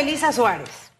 Elisa 0.00 0.32
Suárez. 0.32 0.92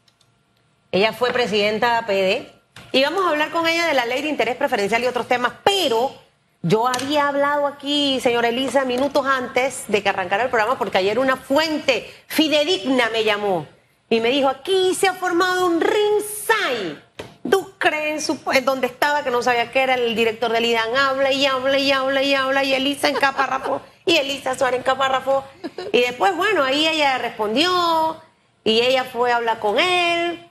Ella 0.93 1.13
fue 1.13 1.33
presidenta 1.33 2.05
PD 2.07 2.51
y 2.93 3.03
vamos 3.03 3.25
a 3.27 3.31
hablar 3.31 3.51
con 3.51 3.67
ella 3.67 3.87
de 3.87 3.95
la 3.95 4.07
ley 4.07 4.23
de 4.23 4.29
interés 4.29 4.57
preferencial 4.57 5.03
y 5.03 5.07
otros 5.07 5.29
temas, 5.29 5.53
pero 5.65 6.15
yo 6.63 6.89
había 6.89 7.29
hablado 7.29 7.67
aquí, 7.67 8.19
señora 8.21 8.49
Elisa, 8.49 8.85
minutos 8.85 9.25
antes 9.27 9.85
de 9.89 10.03
que 10.03 10.09
arrancara 10.09 10.45
el 10.45 10.51
programa, 10.51 10.79
porque 10.79 10.99
ayer 10.99 11.19
una 11.19 11.37
fuente 11.37 12.13
fidedigna 12.27 13.11
me 13.11 13.25
llamó 13.25 13.67
y 14.09 14.21
me 14.21 14.31
dijo, 14.31 14.49
aquí 14.49 14.95
se 14.95 15.09
ha 15.09 15.15
formado 15.15 15.67
un 15.67 15.81
ringside. 15.81 17.03
Ducre 17.43 18.11
en, 18.11 18.21
su, 18.21 18.41
en 18.53 18.65
donde 18.65 18.89
estaba, 18.89 19.23
que 19.23 19.31
no 19.31 19.43
sabía 19.43 19.71
qué 19.71 19.83
era, 19.83 19.95
el 19.95 20.17
director 20.17 20.51
del 20.51 20.65
IDAN, 20.65 20.97
habla 20.97 21.31
y 21.31 21.47
habla 21.47 21.79
y 21.79 21.93
habla 21.93 22.23
y 22.23 22.35
habla, 22.35 22.65
y 22.65 22.75
Elisa 22.75 23.09
en 23.09 23.15
caparrafo, 23.15 23.81
y 24.05 24.17
Elisa 24.17 24.59
Suárez 24.59 24.79
en 24.79 24.83
caparrafo. 24.83 25.45
Y 25.93 26.01
después, 26.01 26.35
bueno, 26.35 26.65
ahí 26.65 26.89
ella 26.89 27.19
respondió, 27.19 28.21
y 28.67 28.81
ella 28.81 29.05
fue 29.05 29.31
a 29.31 29.37
hablar 29.37 29.61
con 29.61 29.79
él, 29.79 30.45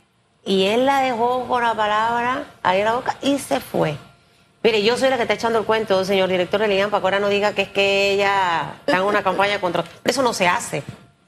y 0.45 0.67
él 0.67 0.85
la 0.85 1.01
dejó 1.01 1.45
con 1.49 1.61
la 1.61 1.73
palabra 1.73 2.45
ahí 2.63 2.79
en 2.79 2.85
la 2.85 2.93
boca 2.93 3.17
y 3.21 3.37
se 3.39 3.59
fue. 3.59 3.97
Mire, 4.63 4.81
yo 4.83 4.95
soy 4.95 5.09
la 5.09 5.17
que 5.17 5.23
está 5.23 5.33
echando 5.33 5.59
el 5.59 5.65
cuento, 5.65 6.05
señor 6.05 6.29
director 6.29 6.61
del 6.61 6.71
IDAN, 6.71 6.89
para 6.89 7.01
que 7.01 7.07
ahora 7.07 7.19
no 7.19 7.27
diga 7.27 7.51
que 7.51 7.63
es 7.63 7.69
que 7.69 8.13
ella 8.13 8.75
está 8.85 8.97
en 8.99 9.03
una 9.03 9.21
campaña 9.23 9.59
contra... 9.59 9.83
Eso 10.05 10.21
no 10.21 10.31
se 10.31 10.47
hace. 10.47 10.81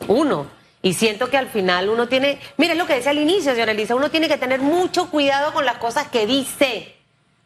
Uno. 0.08 0.48
Y 0.82 0.94
siento 0.94 1.30
que 1.30 1.36
al 1.36 1.50
final 1.50 1.90
uno 1.90 2.08
tiene, 2.08 2.40
mire 2.56 2.74
lo 2.74 2.88
que 2.88 2.94
decía 2.94 3.12
al 3.12 3.18
inicio, 3.18 3.52
señora 3.52 3.74
Elisa, 3.74 3.94
uno 3.94 4.10
tiene 4.10 4.30
que 4.30 4.38
tener 4.38 4.62
mucho 4.62 5.10
cuidado 5.10 5.52
con 5.52 5.66
las 5.66 5.80
cosas 5.80 6.08
que 6.08 6.26
dice, 6.26 6.96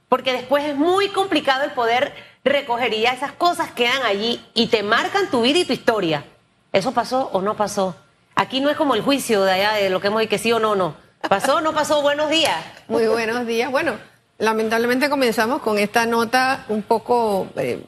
porque 0.08 0.33
después 0.33 0.66
es 0.66 0.75
muy 0.75 1.09
complicado 1.09 1.63
el 1.63 1.71
poder 1.71 2.13
recoger 2.44 2.94
y 2.94 3.02
ya 3.02 3.13
esas 3.13 3.31
cosas 3.31 3.71
quedan 3.71 4.03
allí 4.03 4.39
y 4.53 4.67
te 4.67 4.83
marcan 4.83 5.31
tu 5.31 5.41
vida 5.41 5.58
y 5.58 5.66
tu 5.66 5.73
historia. 5.73 6.25
¿Eso 6.71 6.91
pasó 6.91 7.31
o 7.33 7.41
no 7.41 7.55
pasó? 7.55 7.95
Aquí 8.41 8.59
no 8.59 8.72
es 8.72 8.76
como 8.76 8.95
el 8.95 9.04
juicio 9.04 9.44
de 9.44 9.52
allá 9.52 9.73
de 9.73 9.91
lo 9.91 10.02
que 10.02 10.08
hemos 10.08 10.20
dicho 10.20 10.31
que 10.31 10.40
sí 10.40 10.52
o 10.52 10.59
no, 10.59 10.76
no. 10.76 10.95
¿Pasó 11.30 11.58
o 11.58 11.62
no 11.62 11.73
pasó? 11.73 12.02
Buenos 12.02 12.31
días. 12.31 12.58
Muy 12.88 13.05
buenos 13.05 13.45
días. 13.45 13.70
Bueno, 13.70 14.00
lamentablemente 14.39 15.11
comenzamos 15.11 15.61
con 15.61 15.78
esta 15.78 16.08
nota 16.08 16.66
un 16.67 16.81
poco 16.81 17.50
eh, 17.56 17.83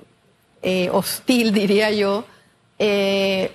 eh, 0.61 0.91
hostil, 0.91 1.53
diría 1.53 1.89
yo. 1.89 2.25
Eh, 2.77 3.51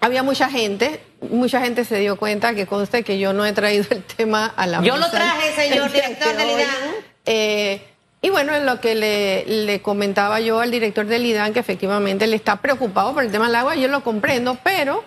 había 0.00 0.24
mucha 0.24 0.48
gente, 0.48 1.00
mucha 1.20 1.60
gente 1.60 1.84
se 1.84 2.00
dio 2.00 2.16
cuenta 2.16 2.52
que 2.52 2.66
conste 2.66 3.04
que 3.04 3.20
yo 3.20 3.32
no 3.32 3.46
he 3.46 3.52
traído 3.52 3.84
el 3.90 4.02
tema 4.02 4.52
a 4.56 4.66
la 4.66 4.82
Yo 4.82 4.96
lo 4.96 5.08
traje, 5.08 5.54
señor 5.54 5.92
director 5.92 6.36
del 6.36 6.50
IDAN. 6.50 7.80
Y 8.22 8.28
bueno, 8.30 8.56
en 8.56 8.66
lo 8.66 8.80
que 8.80 8.96
le, 8.96 9.44
le, 9.46 9.82
comentaba 9.82 10.40
yo 10.40 10.58
al 10.58 10.72
director 10.72 11.06
del 11.06 11.24
IDAN, 11.24 11.52
que 11.52 11.60
efectivamente 11.60 12.26
le 12.26 12.34
está 12.34 12.56
preocupado 12.56 13.14
por 13.14 13.22
el 13.22 13.30
tema 13.30 13.46
del 13.46 13.54
agua, 13.54 13.76
yo 13.76 13.86
lo 13.86 14.02
comprendo, 14.02 14.58
pero 14.64 15.04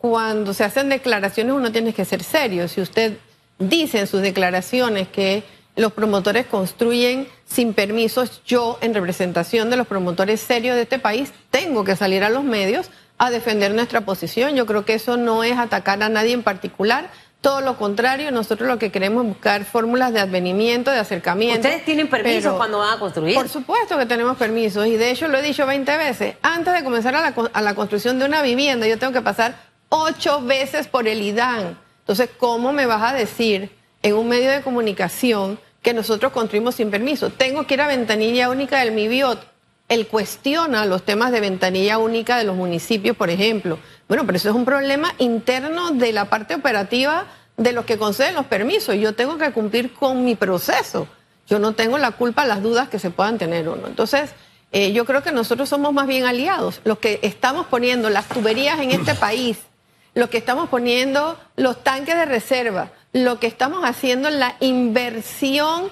cuando 0.00 0.54
se 0.54 0.64
hacen 0.64 0.88
declaraciones 0.88 1.54
uno 1.54 1.70
tiene 1.70 1.92
que 1.92 2.06
ser 2.06 2.22
serio. 2.22 2.68
Si 2.68 2.80
usted 2.80 3.18
dice 3.58 4.00
en 4.00 4.06
sus 4.06 4.22
declaraciones 4.22 5.08
que 5.08 5.42
los 5.76 5.92
promotores 5.92 6.46
construyen 6.46 7.28
sin 7.44 7.74
permisos, 7.74 8.40
yo 8.46 8.78
en 8.80 8.94
representación 8.94 9.68
de 9.68 9.76
los 9.76 9.86
promotores 9.86 10.40
serios 10.40 10.76
de 10.76 10.82
este 10.82 10.98
país 10.98 11.32
tengo 11.50 11.84
que 11.84 11.96
salir 11.96 12.24
a 12.24 12.30
los 12.30 12.44
medios 12.44 12.90
a 13.18 13.30
defender 13.30 13.74
nuestra 13.74 14.00
posición. 14.00 14.56
Yo 14.56 14.64
creo 14.64 14.86
que 14.86 14.94
eso 14.94 15.18
no 15.18 15.44
es 15.44 15.58
atacar 15.58 16.02
a 16.02 16.08
nadie 16.08 16.32
en 16.32 16.42
particular. 16.42 17.10
Todo 17.42 17.60
lo 17.60 17.76
contrario, 17.76 18.30
nosotros 18.32 18.68
lo 18.68 18.78
que 18.78 18.90
queremos 18.90 19.24
es 19.24 19.28
buscar 19.32 19.66
fórmulas 19.66 20.14
de 20.14 20.20
advenimiento, 20.20 20.90
de 20.90 20.98
acercamiento. 20.98 21.60
¿Ustedes 21.60 21.84
tienen 21.84 22.08
permisos 22.08 22.54
cuando 22.54 22.78
van 22.78 22.96
a 22.96 22.98
construir? 22.98 23.34
Por 23.34 23.50
supuesto 23.50 23.98
que 23.98 24.06
tenemos 24.06 24.38
permisos 24.38 24.86
y 24.86 24.96
de 24.96 25.10
hecho 25.10 25.28
lo 25.28 25.36
he 25.36 25.42
dicho 25.42 25.66
20 25.66 25.96
veces. 25.98 26.36
Antes 26.40 26.72
de 26.72 26.82
comenzar 26.82 27.14
a 27.14 27.20
la, 27.20 27.34
a 27.52 27.60
la 27.60 27.74
construcción 27.74 28.18
de 28.18 28.24
una 28.24 28.40
vivienda, 28.40 28.86
yo 28.86 28.98
tengo 28.98 29.12
que 29.12 29.20
pasar 29.20 29.69
ocho 29.90 30.40
veces 30.40 30.88
por 30.88 31.06
el 31.06 31.20
IDAN. 31.20 31.78
Entonces, 32.00 32.30
¿cómo 32.38 32.72
me 32.72 32.86
vas 32.86 33.12
a 33.12 33.14
decir 33.14 33.70
en 34.02 34.14
un 34.14 34.28
medio 34.28 34.50
de 34.50 34.62
comunicación 34.62 35.60
que 35.82 35.92
nosotros 35.92 36.32
construimos 36.32 36.76
sin 36.76 36.90
permiso? 36.90 37.28
Tengo 37.28 37.66
que 37.66 37.74
ir 37.74 37.82
a 37.82 37.86
ventanilla 37.86 38.48
única 38.48 38.80
del 38.80 38.92
MIBIOT 38.92 39.50
él 39.90 40.06
cuestiona 40.06 40.86
los 40.86 41.02
temas 41.02 41.32
de 41.32 41.40
ventanilla 41.40 41.98
única 41.98 42.38
de 42.38 42.44
los 42.44 42.54
municipios, 42.54 43.16
por 43.16 43.28
ejemplo. 43.28 43.76
Bueno, 44.06 44.24
pero 44.24 44.36
eso 44.36 44.48
es 44.48 44.54
un 44.54 44.64
problema 44.64 45.12
interno 45.18 45.90
de 45.90 46.12
la 46.12 46.26
parte 46.26 46.54
operativa 46.54 47.26
de 47.56 47.72
los 47.72 47.84
que 47.84 47.98
conceden 47.98 48.36
los 48.36 48.46
permisos. 48.46 48.94
Yo 48.94 49.16
tengo 49.16 49.36
que 49.36 49.50
cumplir 49.50 49.92
con 49.92 50.24
mi 50.24 50.36
proceso. 50.36 51.08
Yo 51.48 51.58
no 51.58 51.72
tengo 51.72 51.98
la 51.98 52.12
culpa 52.12 52.44
las 52.44 52.62
dudas 52.62 52.88
que 52.88 53.00
se 53.00 53.10
puedan 53.10 53.36
tener 53.36 53.68
o 53.68 53.74
no. 53.74 53.88
Entonces, 53.88 54.30
eh, 54.70 54.92
yo 54.92 55.04
creo 55.04 55.24
que 55.24 55.32
nosotros 55.32 55.68
somos 55.68 55.92
más 55.92 56.06
bien 56.06 56.24
aliados. 56.24 56.80
Los 56.84 56.98
que 56.98 57.18
estamos 57.22 57.66
poniendo 57.66 58.10
las 58.10 58.28
tuberías 58.28 58.78
en 58.78 58.92
este 58.92 59.16
país, 59.16 59.58
los 60.14 60.30
que 60.30 60.38
estamos 60.38 60.68
poniendo 60.68 61.38
los 61.56 61.82
tanques 61.82 62.14
de 62.14 62.24
reserva, 62.24 62.92
lo 63.12 63.38
que 63.38 63.46
estamos 63.46 63.84
haciendo 63.84 64.30
la 64.30 64.56
inversión 64.60 65.90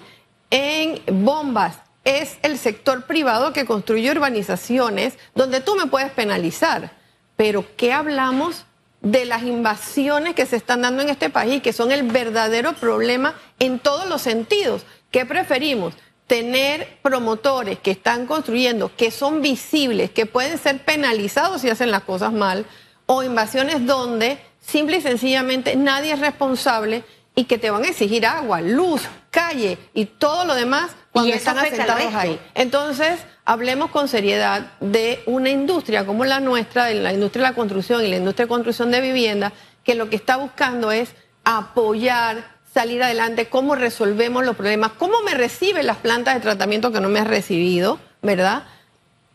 en 0.50 1.00
bombas, 1.24 1.78
es 2.04 2.38
el 2.42 2.56
sector 2.58 3.04
privado 3.04 3.52
que 3.52 3.66
construye 3.66 4.10
urbanizaciones 4.10 5.18
donde 5.34 5.60
tú 5.60 5.76
me 5.76 5.86
puedes 5.86 6.10
penalizar. 6.10 6.92
Pero 7.36 7.64
¿qué 7.76 7.92
hablamos 7.92 8.64
de 9.02 9.26
las 9.26 9.42
invasiones 9.42 10.34
que 10.34 10.46
se 10.46 10.56
están 10.56 10.82
dando 10.82 11.02
en 11.02 11.10
este 11.10 11.28
país, 11.28 11.62
que 11.62 11.74
son 11.74 11.92
el 11.92 12.04
verdadero 12.04 12.72
problema 12.72 13.34
en 13.58 13.78
todos 13.78 14.08
los 14.08 14.22
sentidos? 14.22 14.86
¿Qué 15.10 15.26
preferimos? 15.26 15.94
Tener 16.26 16.98
promotores 17.02 17.78
que 17.78 17.90
están 17.90 18.26
construyendo, 18.26 18.90
que 18.96 19.10
son 19.10 19.42
visibles, 19.42 20.10
que 20.10 20.24
pueden 20.24 20.56
ser 20.56 20.82
penalizados 20.84 21.60
si 21.60 21.68
hacen 21.68 21.90
las 21.90 22.04
cosas 22.04 22.32
mal, 22.32 22.64
o 23.10 23.22
invasiones 23.22 23.86
donde 23.86 24.38
simple 24.60 24.98
y 24.98 25.00
sencillamente 25.00 25.76
nadie 25.76 26.12
es 26.12 26.20
responsable 26.20 27.04
y 27.34 27.44
que 27.44 27.56
te 27.56 27.70
van 27.70 27.84
a 27.84 27.88
exigir 27.88 28.26
agua, 28.26 28.60
luz, 28.60 29.02
calle 29.30 29.78
y 29.94 30.04
todo 30.04 30.44
lo 30.44 30.54
demás 30.54 30.90
cuando 31.10 31.32
están 31.32 31.58
asentados 31.58 32.14
ahí. 32.14 32.38
Entonces, 32.54 33.20
hablemos 33.46 33.90
con 33.90 34.08
seriedad 34.08 34.72
de 34.80 35.22
una 35.24 35.48
industria 35.48 36.04
como 36.04 36.26
la 36.26 36.40
nuestra, 36.40 36.90
la 36.90 37.12
industria 37.12 37.44
de 37.44 37.50
la 37.50 37.54
construcción 37.54 38.04
y 38.04 38.08
la 38.08 38.16
industria 38.16 38.44
de 38.44 38.50
construcción 38.50 38.90
de 38.90 39.00
vivienda, 39.00 39.52
que 39.84 39.94
lo 39.94 40.10
que 40.10 40.16
está 40.16 40.36
buscando 40.36 40.92
es 40.92 41.14
apoyar, 41.44 42.58
salir 42.74 43.02
adelante, 43.02 43.48
cómo 43.48 43.74
resolvemos 43.74 44.44
los 44.44 44.54
problemas, 44.54 44.92
cómo 44.98 45.22
me 45.22 45.32
reciben 45.32 45.86
las 45.86 45.96
plantas 45.96 46.34
de 46.34 46.40
tratamiento 46.40 46.92
que 46.92 47.00
no 47.00 47.08
me 47.08 47.20
has 47.20 47.26
recibido, 47.26 47.98
¿verdad? 48.20 48.64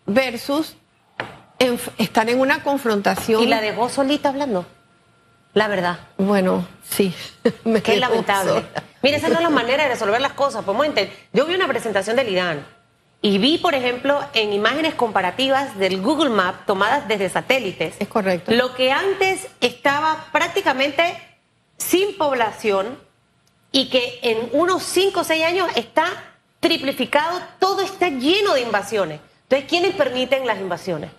Versus 0.06 0.76
estar 1.98 2.30
en 2.30 2.40
una 2.40 2.64
confrontación. 2.64 3.42
¿Y 3.42 3.48
la 3.48 3.62
dejó 3.62 3.90
solita 3.90 4.30
hablando? 4.30 4.66
La 5.54 5.68
verdad. 5.68 6.00
Bueno, 6.18 6.68
sí. 6.84 7.14
Me 7.64 7.82
Qué 7.82 7.98
lamentable. 7.98 8.66
Mire, 9.02 9.18
esa 9.18 9.30
no 9.30 9.36
es 9.36 9.42
la 9.42 9.50
manera 9.50 9.84
de 9.84 9.90
resolver 9.90 10.20
las 10.20 10.34
cosas. 10.34 10.64
Pues, 10.66 11.10
yo 11.32 11.46
vi 11.46 11.56
una 11.56 11.68
presentación 11.68 12.16
del 12.16 12.30
IDAN 12.30 12.66
y 13.22 13.38
vi, 13.38 13.58
por 13.58 13.76
ejemplo, 13.76 14.20
en 14.34 14.52
imágenes 14.52 14.96
comparativas 14.96 15.78
del 15.78 16.02
Google 16.02 16.30
Map 16.30 16.66
tomadas 16.66 17.08
desde 17.08 17.30
satélites. 17.30 17.96
Es 18.00 18.08
correcto. 18.08 18.52
Lo 18.52 18.76
que 18.76 18.92
antes 18.92 19.48
estaba 19.62 20.28
prácticamente 20.32 21.16
sin 21.78 22.18
población 22.18 22.98
y 23.72 23.90
que 23.90 24.20
en 24.24 24.50
unos 24.54 24.84
5 24.84 25.20
o 25.20 25.24
6 25.24 25.46
años 25.46 25.70
está 25.76 26.06
triplificado, 26.60 27.40
todo 27.60 27.82
está 27.82 28.10
lleno 28.10 28.54
de 28.56 28.62
invasiones. 28.62 29.20
Entonces, 29.44 29.70
¿quiénes 29.70 29.96
permiten 29.96 30.48
las 30.48 30.60
invasiones? 30.60 31.12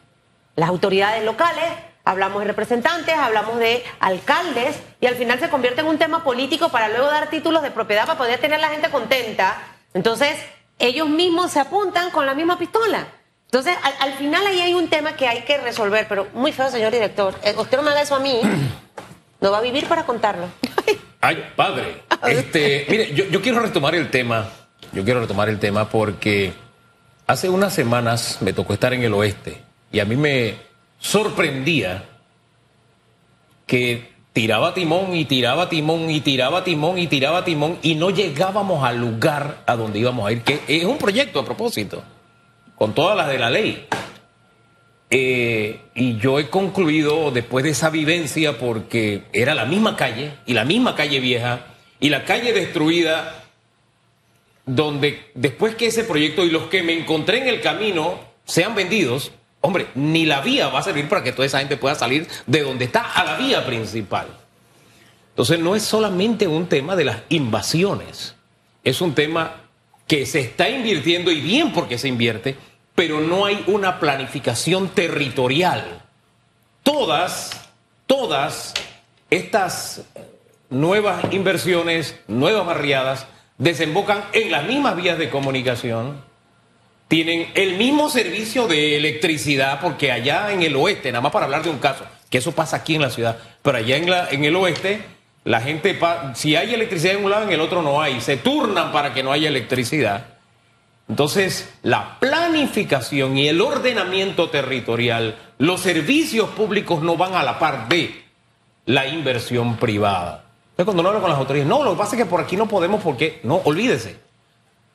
Las 0.57 0.69
autoridades 0.69 1.25
locales, 1.25 1.65
hablamos 2.05 2.41
de 2.41 2.47
representantes, 2.47 3.15
hablamos 3.17 3.59
de 3.59 3.83
alcaldes 3.99 4.77
y 5.01 5.07
al 5.07 5.17
final 5.17 5.41
se 5.41 5.49
convierte 5.49 5.81
en 5.81 5.89
un 5.89 5.99
tema 5.99 6.23
político 6.23 6.69
para 6.69 6.89
luego 6.89 7.07
dar 7.07 7.29
títulos 7.29 7.63
de 7.63 7.73
propiedad 7.73 8.07
para 8.07 8.19
poder 8.19 8.39
tener 8.39 8.59
a 8.59 8.61
la 8.61 8.69
gente 8.69 8.89
contenta. 8.91 9.57
Entonces, 9.95 10.37
ellos 10.79 11.09
mismos 11.09 11.51
se 11.51 11.61
apuntan 11.61 12.11
con 12.11 12.27
la 12.27 12.35
misma 12.35 12.57
pistola. 12.59 13.07
Entonces, 13.47 13.77
al, 14.01 14.15
final 14.15 14.47
ahí 14.47 14.61
hay 14.61 14.75
un 14.75 14.89
tema 14.89 15.15
que 15.17 15.29
hay 15.29 15.43
que 15.43 15.59
resolver, 15.59 16.07
pero 16.09 16.29
muy 16.35 16.53
feo, 16.53 16.71
señor 16.71 16.93
director. 16.93 17.35
Eh, 17.45 17.55
usted 17.57 17.77
no 17.77 17.85
me 17.85 17.91
haga 17.91 18.03
eso 18.03 18.17
a 18.17 18.21
mí, 18.21 18.41
no 19.41 19.51
va 19.51 19.59
a 19.59 19.63
vivir 19.63 19.87
para 19.87 20.05
contarlo. 20.05 20.47
Ay, 21.21 21.53
padre. 21.57 22.03
Este, 22.27 22.87
mire, 22.89 23.15
yo, 23.15 23.25
yo 23.27 23.41
quiero 23.41 23.61
retomar 23.61 23.95
el 23.95 24.11
tema. 24.11 24.51
Yo 24.93 25.05
quiero 25.05 25.21
retomar 25.21 25.49
el 25.49 25.59
tema 25.59 25.89
porque 25.89 26.53
hace 27.27 27.49
unas 27.49 27.73
semanas 27.73 28.39
me 28.41 28.53
tocó 28.53 28.75
estar 28.75 28.93
en 28.93 29.03
el 29.03 29.15
oeste 29.15 29.63
y 29.95 30.01
a 30.01 30.05
mí 30.05 30.17
me, 30.17 30.57
sorprendía 31.05 32.03
que 33.67 34.09
tiraba 34.33 34.73
timón 34.73 35.15
y 35.15 35.27
tiraba 35.27 35.69
timón 35.69 36.11
y 36.11 36.21
tiraba 36.23 36.65
timón 36.65 36.99
y 36.99 37.07
tiraba 37.07 37.45
timón 37.45 37.79
y 37.83 37.95
no 37.95 38.09
llegábamos 38.09 38.83
al 38.85 38.99
lugar 38.99 39.63
a 39.67 39.77
donde 39.77 39.99
íbamos 39.99 40.27
a 40.27 40.33
ir, 40.33 40.43
que 40.43 40.61
es 40.67 40.85
un 40.85 40.97
proyecto 40.97 41.41
a 41.41 41.45
propósito, 41.45 42.03
con 42.75 42.95
todas 42.95 43.17
las 43.17 43.29
de 43.29 43.39
la 43.39 43.51
ley. 43.51 43.87
Eh, 45.11 45.81
y 45.95 46.17
yo 46.17 46.39
he 46.39 46.49
concluido 46.49 47.31
después 47.31 47.63
de 47.65 47.71
esa 47.71 47.91
vivencia, 47.91 48.59
porque 48.59 49.25
era 49.33 49.55
la 49.55 49.67
misma 49.67 49.95
calle 49.95 50.33
y 50.47 50.55
la 50.55 50.65
misma 50.65 50.95
calle 50.95 51.21
vieja 51.21 51.67
y 52.01 52.09
la 52.09 52.25
calle 52.25 52.55
destruida, 52.55 53.45
donde 54.65 55.31
después 55.35 55.75
que 55.75 55.87
ese 55.87 56.05
proyecto 56.05 56.45
y 56.45 56.51
los 56.51 56.65
que 56.65 56.83
me 56.83 56.99
encontré 56.99 57.39
en 57.39 57.49
el 57.49 57.61
camino 57.61 58.19
sean 58.47 58.75
vendidos, 58.75 59.31
Hombre, 59.67 59.87
ni 59.95 60.27
la 60.27 60.43
vía 60.43 60.69
va 60.69 60.81
a 60.81 60.83
servir 60.83 61.09
para 61.09 61.23
que 61.23 61.33
toda 61.33 61.47
esa 61.47 61.59
gente 61.59 61.79
pueda 61.79 61.95
salir 61.95 62.29
de 62.47 62.61
donde 62.61 62.85
está 62.85 63.01
a 63.01 63.25
la 63.25 63.37
vía 63.37 63.65
principal. 63.65 64.27
Entonces 65.31 65.59
no 65.59 65.75
es 65.75 65.83
solamente 65.83 66.47
un 66.47 66.67
tema 66.67 66.97
de 66.97 67.07
las 67.07 67.23
invasiones, 67.31 68.35
es 68.85 69.01
un 69.01 69.15
tema 69.15 69.63
que 70.07 70.27
se 70.27 70.41
está 70.41 70.69
invirtiendo 70.69 71.31
y 71.31 71.41
bien 71.41 71.73
porque 71.73 71.97
se 71.97 72.09
invierte, 72.09 72.57
pero 72.95 73.23
no 73.23 73.47
hay 73.47 73.65
una 73.67 74.01
planificación 74.01 74.91
territorial. 74.91 76.03
Todas, 76.83 77.53
todas 78.07 78.75
estas 79.31 80.03
nuevas 80.69 81.25
inversiones, 81.33 82.21
nuevas 82.29 82.67
barriadas, 82.67 83.27
desembocan 83.57 84.27
en 84.35 84.51
las 84.51 84.67
mismas 84.67 84.95
vías 84.95 85.17
de 85.17 85.31
comunicación, 85.31 86.23
tienen 87.09 87.51
el 87.55 87.77
mismo 87.77 88.09
servicio 88.09 88.67
de 88.67 88.97
electricidad, 88.97 89.81
porque 89.81 90.11
allá 90.11 90.53
en 90.53 90.63
el 90.63 90.75
oeste, 90.77 91.13
nada 91.13 91.23
más 91.23 91.33
para 91.33 91.45
hablar 91.45 91.63
de 91.63 91.71
un 91.71 91.79
caso, 91.79 92.05
que 92.31 92.39
eso 92.39 92.53
pasa 92.53 92.77
aquí 92.77 92.95
en 92.95 93.03
la 93.03 93.11
ciudad, 93.11 93.39
pero 93.63 93.79
allá 93.79 93.97
en, 93.97 94.45
el 94.45 94.57
oeste, 94.57 95.03
la 95.45 95.61
gente, 95.61 95.99
si 96.35 96.57
hay 96.57 96.75
electricidad 96.75 97.15
en 97.15 97.25
un 97.25 97.31
lado, 97.31 97.45
en 97.45 97.53
el 97.53 97.61
otro 97.61 97.83
no 97.83 98.01
hay, 98.01 98.21
se 98.21 98.37
turnan 98.37 98.93
para 98.93 99.13
que 99.13 99.23
no 99.23 99.33
haya 99.33 99.49
electricidad. 99.49 100.27
Entonces, 101.09 101.71
la 101.83 102.19
planificación 102.19 103.37
y 103.37 103.49
el 103.49 103.61
ordenamiento 103.61 104.49
territorial, 104.49 105.37
los 105.59 105.81
servicios 105.81 106.49
públicos 106.51 107.03
no 107.03 107.17
van 107.17 107.35
a 107.35 107.43
la 107.43 107.59
par 107.59 107.89
de 107.89 108.25
la 108.87 109.07
inversión 109.07 109.77
privada. 109.77 110.45
Entonces, 110.71 110.87
cuando 110.87 111.03
uno 111.03 111.11
habla 111.11 111.21
con 111.21 111.31
las 111.31 111.39
autoridades, 111.39 111.69
no, 111.69 111.85
lo 111.85 111.93
que 111.93 111.99
pasa 111.99 112.17
es 112.17 112.23
que 112.23 112.29
por 112.29 112.41
aquí 112.41 112.57
no 112.57 112.67
podemos 112.67 113.03
porque, 113.03 113.41
no, 113.45 113.57
olvídese. 113.65 114.17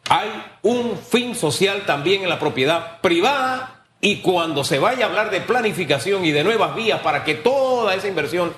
Hay 0.09 0.29
un 0.63 0.97
fin 0.97 1.35
social 1.35 1.83
también 1.85 2.23
en 2.23 2.29
la 2.29 2.39
propiedad 2.39 2.99
privada 2.99 3.85
y 4.01 4.17
cuando 4.17 4.63
se 4.63 4.79
vaya 4.79 5.05
a 5.05 5.09
hablar 5.09 5.29
de 5.29 5.39
planificación 5.39 6.25
y 6.25 6.31
de 6.31 6.43
nuevas 6.43 6.75
vías 6.75 7.01
para 7.01 7.23
que 7.23 7.35
toda 7.35 7.93
esa 7.93 8.07
inversión 8.07 8.51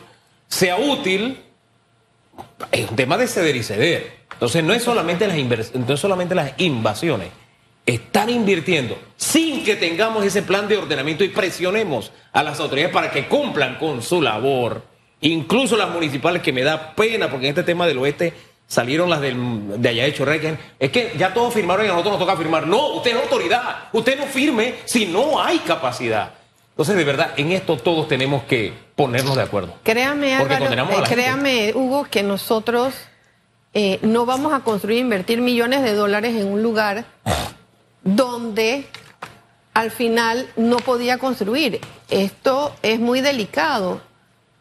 sea 0.47 0.77
útil, 0.77 1.43
es 2.71 2.89
un 2.89 2.95
tema 2.95 3.17
de 3.17 3.27
ceder 3.27 3.55
y 3.57 3.63
ceder. 3.63 4.21
Entonces 4.31 4.63
no 4.63 4.73
es 4.73 4.81
solamente 4.81 5.27
las, 5.27 5.75
no 5.75 5.93
es 5.93 5.99
solamente 5.99 6.35
las 6.35 6.53
invasiones, 6.57 7.29
están 7.85 8.29
invirtiendo 8.29 8.97
sin 9.17 9.63
que 9.65 9.75
tengamos 9.75 10.23
ese 10.23 10.43
plan 10.43 10.69
de 10.69 10.77
ordenamiento 10.77 11.25
y 11.25 11.29
presionemos 11.29 12.13
a 12.31 12.43
las 12.43 12.59
autoridades 12.61 12.93
para 12.93 13.11
que 13.11 13.27
cumplan 13.27 13.77
con 13.77 14.01
su 14.01 14.21
labor, 14.21 14.83
incluso 15.19 15.75
las 15.75 15.89
municipales, 15.89 16.41
que 16.41 16.53
me 16.53 16.63
da 16.63 16.95
pena 16.95 17.29
porque 17.29 17.47
en 17.47 17.49
este 17.49 17.63
tema 17.63 17.87
del 17.87 17.97
oeste 17.97 18.33
salieron 18.71 19.09
las 19.09 19.19
de 19.19 19.89
allá 19.89 20.05
de 20.05 20.13
Chorrequen, 20.13 20.57
es 20.79 20.91
que 20.91 21.13
ya 21.17 21.33
todos 21.33 21.53
firmaron 21.53 21.85
y 21.85 21.89
a 21.89 21.91
nosotros 21.91 22.13
nos 22.13 22.25
toca 22.25 22.37
firmar. 22.37 22.65
No, 22.67 22.93
usted 22.93 23.11
es 23.11 23.17
autoridad, 23.17 23.89
usted 23.91 24.17
no 24.17 24.25
firme 24.25 24.75
si 24.85 25.07
no 25.07 25.43
hay 25.43 25.59
capacidad. 25.59 26.31
Entonces, 26.69 26.95
de 26.95 27.03
verdad, 27.03 27.33
en 27.35 27.51
esto 27.51 27.75
todos 27.75 28.07
tenemos 28.07 28.43
que 28.43 28.73
ponernos 28.95 29.35
de 29.35 29.41
acuerdo. 29.41 29.73
Créame, 29.83 30.35
Álvaro, 30.35 30.67
eh, 30.67 31.03
créame, 31.05 31.73
Hugo, 31.75 32.07
que 32.09 32.23
nosotros 32.23 32.95
eh, 33.73 33.99
no 34.03 34.25
vamos 34.25 34.53
a 34.53 34.61
construir, 34.61 34.99
invertir 34.99 35.41
millones 35.41 35.83
de 35.83 35.93
dólares 35.93 36.33
en 36.39 36.47
un 36.47 36.63
lugar 36.63 37.03
donde 38.05 38.85
al 39.73 39.91
final 39.91 40.47
no 40.55 40.77
podía 40.77 41.17
construir. 41.17 41.81
Esto 42.09 42.73
es 42.83 43.01
muy 43.01 43.19
delicado. 43.19 43.99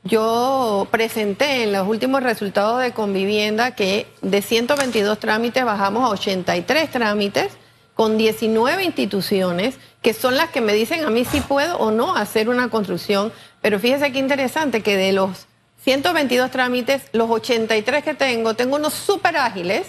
Yo 0.02 0.88
presenté 0.90 1.64
en 1.64 1.72
los 1.72 1.86
últimos 1.86 2.22
resultados 2.22 2.80
de 2.80 2.92
Convivienda 2.92 3.74
que 3.74 4.06
de 4.22 4.40
122 4.40 5.18
trámites 5.18 5.64
bajamos 5.64 6.04
a 6.04 6.08
83 6.08 6.90
trámites 6.90 7.52
con 7.94 8.16
19 8.16 8.82
instituciones 8.82 9.78
que 10.00 10.14
son 10.14 10.36
las 10.36 10.50
que 10.50 10.62
me 10.62 10.72
dicen 10.72 11.04
a 11.04 11.10
mí 11.10 11.24
si 11.24 11.40
puedo 11.40 11.76
o 11.76 11.90
no 11.90 12.16
hacer 12.16 12.48
una 12.48 12.70
construcción. 12.70 13.32
Pero 13.60 13.78
fíjese 13.78 14.10
qué 14.12 14.18
interesante 14.18 14.82
que 14.82 14.96
de 14.96 15.12
los 15.12 15.46
122 15.84 16.50
trámites, 16.50 17.02
los 17.12 17.30
83 17.30 18.04
que 18.04 18.14
tengo, 18.14 18.54
tengo 18.54 18.76
unos 18.76 18.94
súper 18.94 19.36
ágiles, 19.36 19.88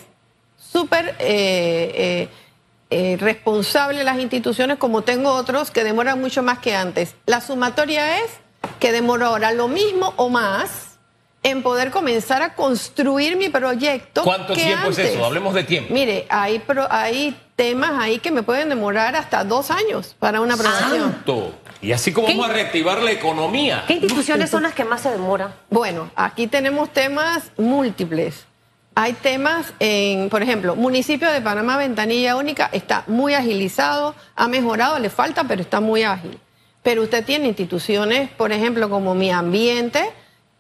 súper 0.58 1.16
eh, 1.20 1.92
eh, 1.96 2.30
eh, 2.90 3.18
responsable 3.18 4.04
las 4.04 4.20
instituciones, 4.20 4.78
como 4.78 5.04
tengo 5.04 5.32
otros 5.34 5.72
que 5.72 5.84
demoran 5.84 6.20
mucho 6.20 6.44
más 6.44 6.60
que 6.60 6.76
antes. 6.76 7.16
La 7.26 7.42
sumatoria 7.42 8.20
es 8.20 8.41
que 8.80 8.92
demoro 8.92 9.28
ahora 9.28 9.52
lo 9.52 9.68
mismo 9.68 10.14
o 10.18 10.30
más 10.30 10.92
en 11.44 11.64
poder 11.64 11.90
comenzar 11.90 12.42
a 12.42 12.54
construir 12.54 13.36
mi 13.36 13.50
proyecto. 13.50 14.24
¿Cuánto 14.24 14.54
tiempo 14.54 14.90
es 14.90 14.98
eso? 15.00 15.26
Hablemos 15.26 15.54
de 15.54 15.64
tiempo. 15.64 15.94
Mire, 15.94 16.28
hay, 16.30 16.60
pro, 16.60 16.88
hay 16.90 17.36
temas 17.56 17.92
ahí 18.00 18.20
que 18.20 18.32
me 18.32 18.44
pueden 18.44 18.70
demorar 18.70 19.16
hasta 19.16 19.44
dos 19.44 19.72
años 19.72 20.16
para 20.20 20.42
una 20.42 20.54
aprobación. 20.54 21.16
Y 21.82 21.94
así 21.94 22.14
como 22.14 22.28
vamos 22.28 22.48
a 22.48 22.54
reactivar 22.54 23.02
la 23.02 23.12
economía. 23.12 23.86
¿Qué 23.88 23.94
instituciones 23.94 24.52
son 24.52 24.64
las 24.64 24.74
que 24.74 24.86
más 24.86 25.02
se 25.02 25.10
demoran? 25.10 25.54
Bueno, 25.70 26.12
aquí 26.16 26.46
tenemos 26.46 26.94
temas 26.94 27.52
múltiples. 27.58 28.46
Hay 28.94 29.14
temas 29.14 29.74
en, 29.80 30.30
por 30.30 30.44
ejemplo, 30.44 30.76
municipio 30.76 31.32
de 31.32 31.42
Panamá, 31.42 31.78
Ventanilla 31.78 32.36
Única, 32.36 32.70
está 32.72 33.04
muy 33.08 33.34
agilizado, 33.34 34.14
ha 34.36 34.48
mejorado, 34.48 35.00
le 35.00 35.10
falta, 35.10 35.46
pero 35.46 35.62
está 35.62 35.80
muy 35.80 36.04
ágil. 36.04 36.38
Pero 36.84 37.04
usted 37.04 37.24
tiene 37.24 37.48
instituciones, 37.48 38.30
por 38.32 38.52
ejemplo, 38.52 38.90
como 38.90 39.14
Mi 39.14 39.32
Ambiente, 39.32 40.12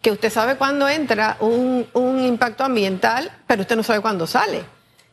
que 0.01 0.11
usted 0.11 0.31
sabe 0.31 0.55
cuándo 0.55 0.89
entra 0.89 1.37
un, 1.39 1.85
impacto 2.25 2.63
ambiental, 2.63 3.31
pero 3.47 3.61
usted 3.61 3.75
no 3.75 3.83
sabe 3.83 4.01
cuándo 4.01 4.27
sale. 4.27 4.63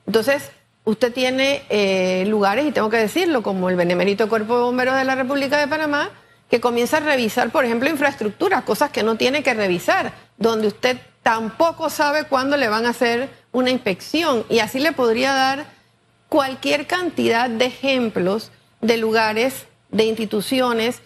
Entonces, 0.06 0.50
usted 0.84 1.12
tiene 1.12 1.62
eh, 1.68 2.24
lugares, 2.26 2.66
y 2.66 2.72
tengo 2.72 2.88
que 2.88 2.96
decirlo, 2.96 3.42
como 3.42 3.68
el 3.68 3.76
Benemérito 3.76 4.28
Cuerpo 4.28 4.56
de 4.56 4.62
Bomberos 4.62 4.96
de 4.96 5.04
la 5.04 5.14
República 5.14 5.58
de 5.58 5.68
Panamá, 5.68 6.10
que 6.50 6.60
comienza 6.60 6.96
a 6.96 7.00
revisar, 7.00 7.50
por 7.50 7.64
ejemplo, 7.64 7.90
infraestructuras, 7.90 8.64
cosas 8.64 8.90
que 8.90 9.02
no 9.02 9.16
tiene 9.16 9.42
que 9.42 9.52
revisar, 9.52 10.12
donde 10.38 10.68
usted 10.68 10.98
tampoco 11.22 11.90
sabe 11.90 12.24
cuándo 12.24 12.56
le 12.56 12.68
van 12.68 12.86
a 12.86 12.90
hacer 12.90 13.28
una 13.52 13.70
inspección. 13.70 14.44
Y 14.48 14.60
así 14.60 14.78
le 14.78 14.92
podría 14.92 15.34
dar 15.34 15.66
cualquier 16.30 16.86
cantidad 16.86 17.50
de 17.50 17.66
ejemplos 17.66 18.50
de 18.80 18.96
lugares, 18.96 19.66
de 19.90 20.04
instituciones 20.04 21.00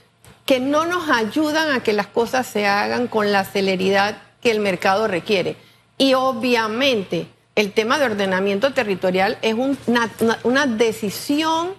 que 0.47 0.61
no 0.61 0.87
nos 0.87 1.09
ayudan 1.09 1.73
a 1.73 1.83
que 1.83 1.93
las 1.93 2.09
cosas 2.09 2.47
se 2.47 2.67
hagan 2.67 3.07
con 3.07 3.33
la 3.33 3.45
celeridad 3.45 4.19
que 4.41 4.51
el 4.51 4.61
mercado 4.61 5.07
requiere. 5.07 5.57
Y 5.99 6.15
obviamente 6.15 7.29
el 7.55 7.73
tema 7.73 7.99
de 7.99 8.07
ordenamiento 8.07 8.73
territorial 8.73 9.39
es 9.43 9.55
una, 9.55 10.67
decisión 10.67 11.75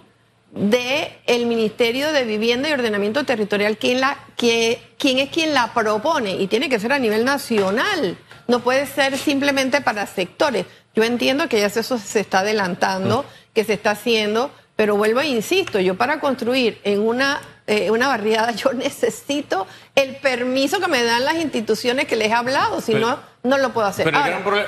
del 0.52 1.46
Ministerio 1.46 2.12
de 2.12 2.24
Vivienda 2.24 2.68
y 2.68 2.72
Ordenamiento 2.72 3.24
Territorial, 3.24 3.76
quien, 3.76 4.00
la, 4.00 4.18
que, 4.36 4.80
quien 4.98 5.18
es 5.18 5.30
quien 5.30 5.52
la 5.52 5.74
propone 5.74 6.36
y 6.36 6.46
tiene 6.46 6.68
que 6.68 6.78
ser 6.78 6.92
a 6.92 6.98
nivel 6.98 7.24
nacional 7.24 8.16
no 8.46 8.60
puede 8.60 8.86
ser 8.86 9.16
simplemente 9.18 9.80
para 9.80 10.06
sectores. 10.06 10.66
Yo 10.94 11.02
entiendo 11.02 11.48
que 11.48 11.60
ya 11.60 11.66
eso 11.66 11.98
se 11.98 12.20
está 12.20 12.40
adelantando, 12.40 13.24
que 13.52 13.64
se 13.64 13.74
está 13.74 13.92
haciendo, 13.92 14.50
pero 14.76 14.96
vuelvo 14.96 15.20
e 15.20 15.28
insisto, 15.28 15.78
yo 15.78 15.96
para 15.96 16.18
construir 16.18 16.80
en 16.84 17.00
una, 17.00 17.40
eh, 17.66 17.90
una 17.90 18.08
barriada 18.08 18.50
yo 18.52 18.72
necesito 18.72 19.66
el 19.94 20.16
permiso 20.16 20.80
que 20.80 20.88
me 20.88 21.02
dan 21.02 21.24
las 21.24 21.36
instituciones 21.36 22.06
que 22.06 22.16
les 22.16 22.28
he 22.28 22.32
hablado, 22.32 22.80
si 22.80 22.94
no, 22.94 23.18
no 23.42 23.58
lo 23.58 23.72
puedo 23.72 23.86
hacer. 23.86 24.04
Pero 24.04 24.18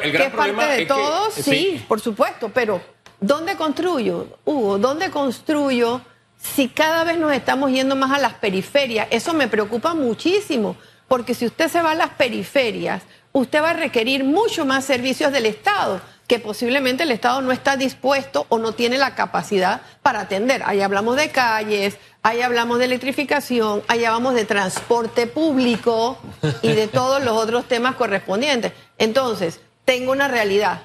el 0.03 0.13
gran, 0.13 0.33
parte 0.33 0.77
de 0.77 0.87
todos, 0.87 1.35
sí, 1.35 1.85
por 1.89 2.01
supuesto, 2.01 2.51
pero 2.53 2.81
¿dónde 3.21 3.57
construyo, 3.57 4.39
Hugo? 4.45 4.79
¿Dónde 4.79 5.11
construyo 5.11 6.01
si 6.41 6.69
cada 6.69 7.03
vez 7.05 7.19
nos 7.19 7.33
estamos 7.33 7.73
yendo 7.73 7.97
más 7.97 8.13
a 8.13 8.19
las 8.19 8.35
periferias? 8.35 9.09
Eso 9.11 9.35
me 9.35 9.49
preocupa 9.49 9.95
muchísimo, 9.95 10.77
porque 11.09 11.35
si 11.35 11.47
usted 11.47 11.69
se 11.69 11.83
va 11.83 11.93
a 11.93 11.95
las 11.97 12.11
periferias, 12.11 13.03
usted 13.33 13.63
va 13.63 13.71
a 13.71 13.75
requerir 13.75 14.23
mucho 14.25 14.65
más 14.65 14.85
servicios 14.85 15.33
del 15.33 15.47
Estado 15.47 16.01
que 16.27 16.39
posiblemente 16.39 17.05
el 17.05 17.11
Estado 17.13 17.41
no 17.41 17.53
está 17.53 17.77
dispuesto 17.77 18.47
o 18.49 18.59
no 18.59 18.73
tiene 18.73 18.99
la 18.99 19.15
capacidad 19.15 19.81
para 20.03 20.21
atender. 20.21 20.63
Ahí 20.65 20.81
hablamos 20.81 21.17
de 21.17 21.31
calles, 21.31 21.99
ahí 22.23 22.43
hablamos 22.43 22.79
de 22.79 22.87
electrificación, 22.87 23.83
ahí 23.87 24.05
hablamos 24.05 24.35
de 24.35 24.45
transporte 24.45 25.27
público 25.27 26.19
y 26.63 26.73
de 26.73 26.89
todos 26.89 27.23
los 27.23 27.37
otros 27.37 27.67
temas 27.67 27.95
correspondientes. 27.95 28.73
Entonces, 28.99 29.61
tengo 29.85 30.13
una 30.13 30.29
realidad. 30.29 30.83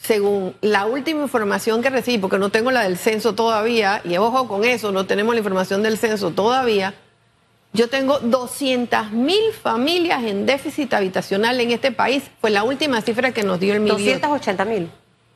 Según 0.00 0.54
la 0.60 0.86
última 0.86 1.22
información 1.22 1.82
que 1.82 1.90
recibí, 1.90 2.18
porque 2.18 2.38
no 2.38 2.50
tengo 2.50 2.70
la 2.70 2.82
del 2.84 2.96
censo 2.96 3.34
todavía, 3.34 4.00
y 4.04 4.16
ojo 4.16 4.46
con 4.46 4.64
eso, 4.64 4.92
no 4.92 5.06
tenemos 5.06 5.34
la 5.34 5.40
información 5.40 5.82
del 5.82 5.98
censo 5.98 6.30
todavía, 6.30 6.94
yo 7.72 7.88
tengo 7.88 8.18
200 8.18 9.12
mil 9.12 9.52
familias 9.52 10.24
en 10.24 10.46
déficit 10.46 10.92
habitacional 10.94 11.60
en 11.60 11.70
este 11.70 11.92
país. 11.92 12.24
Fue 12.40 12.50
la 12.50 12.64
última 12.64 13.00
cifra 13.02 13.32
que 13.32 13.42
nos 13.42 13.60
dio 13.60 13.74
el 13.74 13.80
MIDIO. 13.80 13.96
280 13.96 14.64
mil. 14.64 14.90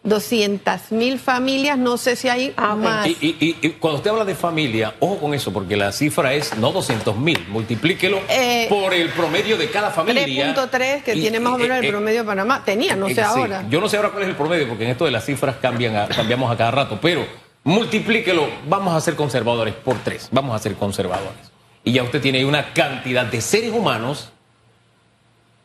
200 0.04 0.90
mil 0.90 1.20
familias, 1.20 1.78
no 1.78 1.96
sé 1.96 2.16
si 2.16 2.28
hay 2.28 2.52
ah, 2.56 2.74
más. 2.74 3.06
Y, 3.06 3.54
cuando 3.78 3.98
usted 3.98 4.10
habla 4.10 4.24
de 4.24 4.34
familia, 4.34 4.94
ojo 4.98 5.18
con 5.18 5.34
eso, 5.34 5.52
porque 5.52 5.76
la 5.76 5.92
cifra 5.92 6.34
es 6.34 6.56
no 6.56 6.72
200 6.72 7.16
mil, 7.16 7.38
multiplíquelo 7.48 8.18
eh, 8.28 8.66
por 8.68 8.92
el 8.94 9.10
promedio 9.10 9.56
de 9.56 9.70
cada 9.70 9.90
familia. 9.90 10.54
3.3, 10.56 11.04
que 11.04 11.12
tiene 11.12 11.38
más 11.38 11.52
o 11.52 11.58
menos 11.58 11.78
el 11.78 11.84
eh, 11.84 11.88
promedio 11.90 12.20
de 12.20 12.26
Panamá. 12.26 12.64
Tenía, 12.64 12.96
no 12.96 13.08
sé 13.10 13.22
ahora. 13.22 13.64
Yo 13.68 13.80
no 13.80 13.88
sé 13.88 13.96
ahora 13.96 14.10
cuál 14.10 14.24
es 14.24 14.30
el 14.30 14.36
promedio, 14.36 14.66
porque 14.66 14.84
en 14.84 14.90
esto 14.90 15.04
de 15.04 15.12
las 15.12 15.24
cifras 15.24 15.56
cambian 15.62 16.08
cambiamos 16.08 16.50
a 16.50 16.56
cada 16.56 16.72
rato, 16.72 16.98
pero 17.00 17.24
multiplíquelo, 17.62 18.48
vamos 18.68 18.96
a 18.96 19.00
ser 19.00 19.14
conservadores 19.14 19.74
por 19.74 19.98
tres, 19.98 20.28
vamos 20.32 20.56
a 20.56 20.58
ser 20.58 20.74
conservadores 20.74 21.51
y 21.84 21.92
ya 21.92 22.02
usted 22.02 22.20
tiene 22.20 22.44
una 22.44 22.72
cantidad 22.72 23.26
de 23.26 23.40
seres 23.40 23.72
humanos 23.72 24.30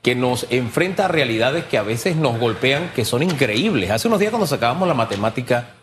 que 0.01 0.15
nos 0.15 0.47
enfrenta 0.49 1.05
a 1.05 1.07
realidades 1.09 1.65
que 1.65 1.77
a 1.77 1.83
veces 1.83 2.15
nos 2.15 2.39
golpean, 2.39 2.91
que 2.95 3.05
son 3.05 3.23
increíbles. 3.23 3.91
Hace 3.91 4.07
unos 4.07 4.19
días 4.19 4.31
cuando 4.31 4.47
sacábamos 4.47 4.87
la 4.87 4.93
matemática 4.93 5.73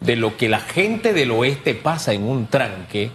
de 0.00 0.16
lo 0.16 0.36
que 0.36 0.48
la 0.48 0.60
gente 0.60 1.12
del 1.12 1.30
oeste 1.30 1.74
pasa 1.74 2.12
en 2.12 2.22
un 2.22 2.46
tranque, 2.46 3.10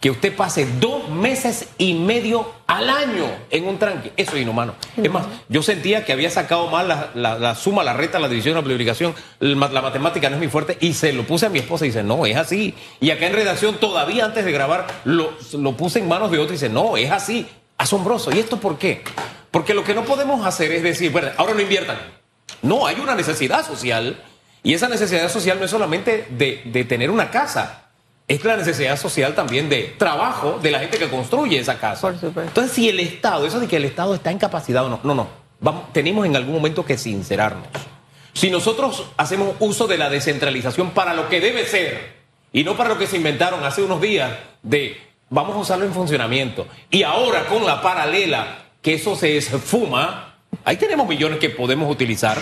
que 0.00 0.10
usted 0.10 0.34
pase 0.36 0.66
dos 0.78 1.08
meses 1.08 1.68
y 1.78 1.94
medio 1.94 2.52
al 2.66 2.90
año 2.90 3.26
en 3.50 3.66
un 3.66 3.78
tranque. 3.78 4.12
Eso 4.16 4.36
es 4.36 4.42
inhumano. 4.42 4.74
Es 4.96 5.10
más, 5.10 5.26
yo 5.48 5.62
sentía 5.62 6.04
que 6.04 6.12
había 6.12 6.30
sacado 6.30 6.68
mal 6.68 7.10
la, 7.14 7.54
suma, 7.54 7.82
la 7.82 7.94
reta, 7.94 8.18
la 8.18 8.28
división, 8.28 8.54
la 8.54 8.62
plurificación, 8.62 9.14
la, 9.40 9.68
la, 9.68 9.82
matemática 9.82 10.28
no 10.28 10.36
es 10.36 10.40
muy 10.40 10.48
fuerte, 10.48 10.76
y 10.80 10.92
se 10.92 11.12
lo 11.12 11.24
puse 11.24 11.46
a 11.46 11.48
mi 11.48 11.60
esposa 11.60 11.86
y 11.86 11.88
dice, 11.88 12.02
no, 12.02 12.26
es 12.26 12.36
así. 12.36 12.74
Y 13.00 13.10
acá 13.10 13.26
en 13.26 13.32
redacción, 13.32 13.76
todavía 13.76 14.26
antes 14.26 14.44
de 14.44 14.52
grabar, 14.52 14.86
lo, 15.04 15.32
lo 15.58 15.76
puse 15.76 16.00
en 16.00 16.08
manos 16.08 16.30
de 16.30 16.38
otro 16.38 16.52
y 16.52 16.56
dice, 16.56 16.68
no, 16.68 16.96
es 16.96 17.10
así. 17.10 17.46
Asombroso. 17.78 18.34
¿Y 18.34 18.38
esto 18.38 18.58
por 18.58 18.78
qué? 18.78 19.02
Porque 19.50 19.74
lo 19.74 19.84
que 19.84 19.94
no 19.94 20.04
podemos 20.04 20.46
hacer 20.46 20.72
es 20.72 20.82
decir, 20.82 21.10
bueno, 21.10 21.28
ahora 21.36 21.54
no 21.54 21.60
inviertan. 21.60 21.96
No, 22.62 22.86
hay 22.86 22.96
una 23.00 23.14
necesidad 23.14 23.66
social. 23.66 24.22
Y 24.62 24.74
esa 24.74 24.88
necesidad 24.88 25.30
social 25.30 25.58
no 25.58 25.64
es 25.64 25.70
solamente 25.70 26.26
de, 26.30 26.62
de 26.64 26.84
tener 26.84 27.10
una 27.10 27.30
casa, 27.30 27.85
es 28.28 28.44
la 28.44 28.56
necesidad 28.56 28.98
social 28.98 29.34
también 29.34 29.68
de 29.68 29.94
trabajo 29.98 30.58
de 30.60 30.70
la 30.70 30.80
gente 30.80 30.98
que 30.98 31.08
construye 31.08 31.58
esa 31.58 31.78
casa. 31.78 32.00
Por 32.00 32.14
supuesto. 32.14 32.42
Entonces, 32.42 32.72
si 32.72 32.88
el 32.88 32.98
Estado, 32.98 33.46
eso 33.46 33.60
de 33.60 33.68
que 33.68 33.76
el 33.76 33.84
Estado 33.84 34.14
está 34.14 34.32
incapacitado, 34.32 34.88
no, 34.88 35.00
no, 35.02 35.14
no. 35.14 35.28
Vamos, 35.60 35.92
tenemos 35.92 36.26
en 36.26 36.34
algún 36.34 36.54
momento 36.54 36.84
que 36.84 36.98
sincerarnos. 36.98 37.68
Si 38.32 38.50
nosotros 38.50 39.06
hacemos 39.16 39.54
uso 39.60 39.86
de 39.86 39.96
la 39.96 40.10
descentralización 40.10 40.90
para 40.90 41.14
lo 41.14 41.28
que 41.28 41.40
debe 41.40 41.64
ser 41.64 42.16
y 42.52 42.64
no 42.64 42.76
para 42.76 42.90
lo 42.90 42.98
que 42.98 43.06
se 43.06 43.16
inventaron 43.16 43.64
hace 43.64 43.82
unos 43.82 44.00
días 44.00 44.30
de 44.62 45.00
vamos 45.30 45.56
a 45.56 45.58
usarlo 45.58 45.86
en 45.86 45.92
funcionamiento 45.92 46.68
y 46.90 47.02
ahora 47.02 47.46
con 47.46 47.64
la 47.64 47.80
paralela 47.80 48.64
que 48.82 48.94
eso 48.94 49.16
se 49.16 49.38
esfuma, 49.38 50.36
ahí 50.64 50.76
tenemos 50.76 51.08
millones 51.08 51.38
que 51.38 51.48
podemos 51.48 51.90
utilizar 51.90 52.36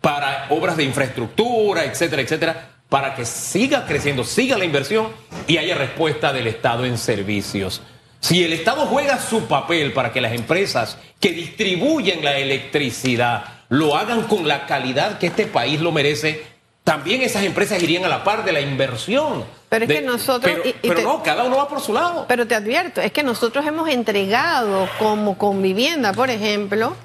para 0.00 0.46
obras 0.50 0.76
de 0.76 0.84
infraestructura, 0.84 1.84
etcétera, 1.84 2.22
etcétera 2.22 2.75
para 2.88 3.14
que 3.14 3.24
siga 3.24 3.86
creciendo, 3.86 4.24
siga 4.24 4.56
la 4.58 4.64
inversión 4.64 5.08
y 5.46 5.58
haya 5.58 5.74
respuesta 5.74 6.32
del 6.32 6.46
Estado 6.46 6.84
en 6.84 6.98
servicios. 6.98 7.82
Si 8.20 8.42
el 8.42 8.52
Estado 8.52 8.86
juega 8.86 9.20
su 9.20 9.46
papel 9.46 9.92
para 9.92 10.12
que 10.12 10.20
las 10.20 10.32
empresas 10.32 10.98
que 11.20 11.32
distribuyen 11.32 12.24
la 12.24 12.36
electricidad 12.38 13.44
lo 13.68 13.96
hagan 13.96 14.22
con 14.22 14.46
la 14.46 14.66
calidad 14.66 15.18
que 15.18 15.26
este 15.26 15.46
país 15.46 15.80
lo 15.80 15.92
merece, 15.92 16.44
también 16.84 17.22
esas 17.22 17.42
empresas 17.42 17.82
irían 17.82 18.04
a 18.04 18.08
la 18.08 18.22
par 18.22 18.44
de 18.44 18.52
la 18.52 18.60
inversión. 18.60 19.44
Pero 19.68 19.84
es 19.84 19.90
que 19.90 20.02
nosotros... 20.02 20.58
Pero, 20.80 21.02
no, 21.02 21.22
cada 21.22 21.42
uno 21.42 21.56
va 21.56 21.68
por 21.68 21.80
su 21.80 21.92
lado. 21.92 22.26
Pero 22.28 22.46
te 22.46 22.54
advierto, 22.54 23.00
es 23.00 23.10
que 23.10 23.24
nosotros 23.24 23.66
hemos 23.66 23.88
entregado 23.88 24.88
como 24.98 25.36
con 25.36 25.60
vivienda, 25.62 26.12
por 26.12 26.30
ejemplo, 26.30 26.96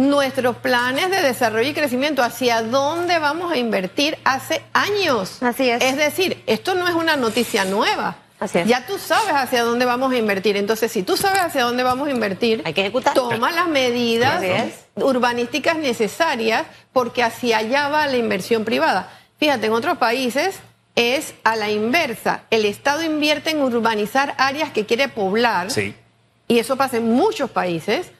nuestros 0.00 0.56
planes 0.56 1.10
de 1.10 1.20
desarrollo 1.20 1.68
y 1.68 1.74
crecimiento, 1.74 2.22
hacia 2.22 2.62
dónde 2.62 3.18
vamos 3.18 3.52
a 3.52 3.56
invertir 3.56 4.18
hace 4.24 4.62
años. 4.72 5.42
Así 5.42 5.68
es. 5.68 5.82
Es 5.82 5.96
decir, 5.96 6.42
esto 6.46 6.74
no 6.74 6.88
es 6.88 6.94
una 6.94 7.16
noticia 7.16 7.64
nueva. 7.64 8.16
Así 8.38 8.58
es. 8.58 8.66
Ya 8.66 8.86
tú 8.86 8.98
sabes 8.98 9.34
hacia 9.34 9.62
dónde 9.62 9.84
vamos 9.84 10.12
a 10.12 10.16
invertir. 10.16 10.56
Entonces, 10.56 10.90
si 10.90 11.02
tú 11.02 11.16
sabes 11.16 11.40
hacia 11.40 11.62
dónde 11.62 11.82
vamos 11.82 12.08
a 12.08 12.10
invertir, 12.10 12.62
hay 12.64 12.72
que 12.72 12.80
ejecutar. 12.80 13.12
Toma 13.12 13.50
las 13.50 13.68
medidas 13.68 14.42
urbanísticas 14.96 15.76
necesarias 15.76 16.64
porque 16.92 17.22
hacia 17.22 17.58
allá 17.58 17.88
va 17.88 18.06
la 18.06 18.16
inversión 18.16 18.64
privada. 18.64 19.10
Fíjate, 19.38 19.66
en 19.66 19.72
otros 19.72 19.98
países 19.98 20.58
es 20.94 21.34
a 21.44 21.56
la 21.56 21.70
inversa. 21.70 22.44
El 22.50 22.64
Estado 22.64 23.02
invierte 23.02 23.50
en 23.50 23.60
urbanizar 23.60 24.34
áreas 24.38 24.70
que 24.70 24.86
quiere 24.86 25.08
poblar. 25.08 25.70
Sí. 25.70 25.94
Y 26.48 26.58
eso 26.58 26.76
pasa 26.76 26.96
en 26.96 27.12
muchos 27.12 27.50
países 27.50 28.10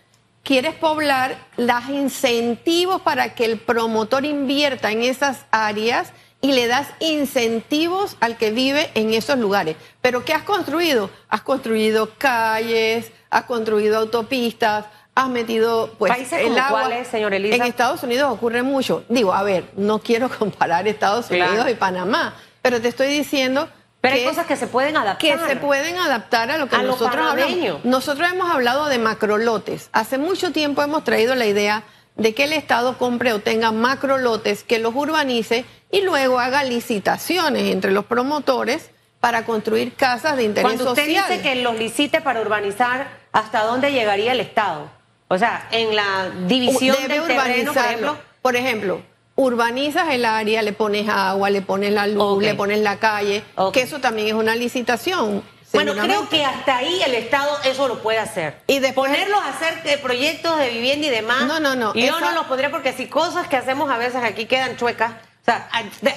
quieres 0.43 0.75
poblar, 0.75 1.37
das 1.57 1.89
incentivos 1.89 3.03
para 3.03 3.35
que 3.35 3.45
el 3.45 3.59
promotor 3.59 4.25
invierta 4.25 4.91
en 4.91 5.03
esas 5.03 5.45
áreas 5.51 6.13
y 6.41 6.53
le 6.53 6.67
das 6.67 6.89
incentivos 7.01 8.17
al 8.21 8.37
que 8.37 8.51
vive 8.51 8.91
en 8.95 9.13
esos 9.13 9.39
lugares. 9.39 9.77
Pero 10.01 10.25
¿qué 10.25 10.33
has 10.33 10.43
construido? 10.43 11.11
Has 11.29 11.43
construido 11.43 12.15
calles, 12.17 13.13
has 13.29 13.45
construido 13.45 13.99
autopistas, 13.99 14.87
has 15.15 15.29
metido 15.29 15.95
pues 15.99 16.13
¿Países 16.13 16.41
el 16.41 16.59
agua. 16.59 16.83
Cuáles, 16.83 17.09
señor 17.09 17.35
Elisa? 17.35 17.57
En 17.57 17.63
Estados 17.63 18.03
Unidos 18.03 18.33
ocurre 18.33 18.63
mucho. 18.63 19.05
Digo, 19.09 19.35
a 19.35 19.43
ver, 19.43 19.71
no 19.77 19.99
quiero 19.99 20.31
comparar 20.39 20.89
Estados 20.89 21.31
Unidos 21.31 21.69
y 21.71 21.75
Panamá, 21.75 22.35
pero 22.63 22.81
te 22.81 22.89
estoy 22.89 23.09
diciendo 23.09 23.69
pero 24.01 24.15
hay 24.15 24.25
cosas 24.25 24.47
que 24.47 24.57
se 24.57 24.67
pueden 24.67 24.97
adaptar. 24.97 25.19
Que 25.19 25.47
se 25.47 25.57
pueden 25.57 25.99
adaptar 25.99 26.51
a 26.51 26.59
lo 26.59 26.69
que 26.69 26.79
nosotros 26.79 27.27
hablamos. 27.27 27.85
Nosotros 27.85 28.31
hemos 28.33 28.51
hablado 28.51 28.87
de 28.87 28.99
macrolotes. 28.99 29.91
Hace 29.93 30.19
mucho 30.19 30.53
tiempo 30.53 30.83
hemos 30.83 31.05
traído 31.05 31.35
la 31.35 31.47
idea 31.47 31.85
de 32.17 32.35
que 32.35 32.45
el 32.45 32.53
Estado 32.53 32.99
compre 32.99 33.33
o 33.33 33.41
tenga 33.41 33.73
macrolotes, 33.73 34.65
que 34.65 34.79
los 34.79 34.95
urbanice 34.95 35.65
y 35.91 36.03
luego 36.03 36.39
haga 36.39 36.65
licitaciones 36.65 37.73
entre 37.73 37.91
los 37.91 38.05
promotores 38.05 38.91
para 39.21 39.45
construir 39.45 39.95
casas 39.95 40.37
de 40.37 40.45
interés 40.45 40.65
Cuando 40.65 40.91
usted 40.91 41.07
dice 41.07 41.43
que 41.43 41.57
los 41.57 41.79
licite 41.79 42.21
para 42.21 42.41
urbanizar, 42.41 43.09
¿hasta 43.33 43.63
dónde 43.65 43.93
llegaría 43.93 44.33
el 44.33 44.41
Estado? 44.41 44.91
O 45.29 45.39
sea, 45.39 45.69
en 45.71 45.95
la 45.95 46.31
división 46.47 46.97
del 47.07 47.27
terreno, 47.27 47.73
por 47.73 47.85
ejemplo. 47.85 48.19
Por 48.43 48.57
ejemplo, 48.57 49.03
urbanizas 49.41 50.11
el 50.11 50.25
área, 50.25 50.63
le 50.63 50.73
pones 50.73 51.09
agua, 51.09 51.51
le 51.51 51.63
pones 51.63 51.93
la 51.93 52.07
luz, 52.07 52.43
le 52.43 52.55
pones 52.55 52.81
la 52.81 52.99
calle, 52.99 53.43
que 53.73 53.83
eso 53.83 53.99
también 53.99 54.29
es 54.29 54.35
una 54.35 54.55
licitación. 54.55 55.43
Bueno, 55.73 55.95
creo 55.95 56.29
que 56.29 56.45
hasta 56.45 56.79
ahí 56.79 57.01
el 57.07 57.15
Estado 57.15 57.57
eso 57.65 57.87
lo 57.87 58.03
puede 58.03 58.19
hacer. 58.19 58.57
Y 58.67 58.81
de 58.81 58.93
ponerlos 58.93 59.39
a 59.39 59.51
hacer 59.51 59.81
eh, 59.85 59.99
proyectos 59.99 60.59
de 60.59 60.71
vivienda 60.71 61.07
y 61.07 61.11
demás. 61.11 61.45
No, 61.45 61.61
no, 61.61 61.77
no. 61.77 61.95
Yo 61.95 62.19
no 62.19 62.33
los 62.33 62.47
podría 62.47 62.71
porque 62.73 62.93
si 62.93 63.07
cosas 63.07 63.47
que 63.47 63.57
hacemos 63.57 63.89
a 63.89 63.97
veces 63.97 64.23
aquí 64.25 64.47
quedan 64.47 64.77
chuecas, 64.77 65.13
o 65.41 65.45
sea, 65.45 65.69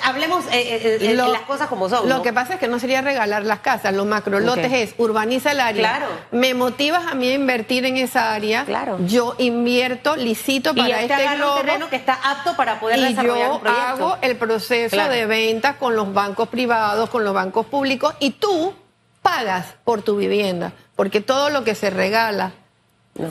hablemos 0.03 0.45
eh, 0.51 0.99
eh, 1.01 1.13
las 1.15 1.41
cosas 1.41 1.67
como 1.67 1.87
son. 1.87 2.09
Lo 2.09 2.21
que 2.21 2.33
pasa 2.33 2.55
es 2.55 2.59
que 2.59 2.67
no 2.67 2.77
sería 2.77 3.01
regalar 3.01 3.43
las 3.43 3.59
casas, 3.59 3.93
los 3.93 4.05
macrolotes 4.05 4.71
es 4.71 4.95
urbaniza 4.97 5.51
el 5.51 5.61
área. 5.61 5.97
Claro. 5.97 6.07
Me 6.31 6.53
motivas 6.53 7.07
a 7.07 7.15
mí 7.15 7.29
a 7.29 7.33
invertir 7.33 7.85
en 7.85 7.95
esa 7.97 8.33
área. 8.33 8.65
Claro. 8.65 8.97
Yo 9.05 9.35
invierto, 9.37 10.17
licito 10.17 10.75
para 10.75 11.01
y 11.03 11.05
este 11.05 11.35
globo. 11.37 11.55
un 11.55 11.65
terreno 11.65 11.89
que 11.89 11.95
está 11.95 12.19
apto 12.21 12.55
para 12.57 12.79
poder 12.79 12.99
y 12.99 13.01
desarrollar 13.01 13.47
yo 13.47 13.55
un 13.55 13.61
proyecto. 13.61 13.87
hago 13.87 14.17
el 14.21 14.35
proceso 14.35 15.07
de 15.07 15.25
venta 15.25 15.77
con 15.77 15.95
los 15.95 16.13
bancos 16.13 16.49
privados, 16.49 17.09
con 17.09 17.23
los 17.23 17.33
bancos 17.33 17.65
públicos 17.65 18.13
y 18.19 18.31
tú 18.31 18.73
pagas 19.21 19.67
por 19.85 20.01
tu 20.01 20.17
vivienda, 20.17 20.73
porque 20.95 21.21
todo 21.21 21.49
lo 21.49 21.63
que 21.63 21.75
se 21.75 21.89
regala 21.89 22.51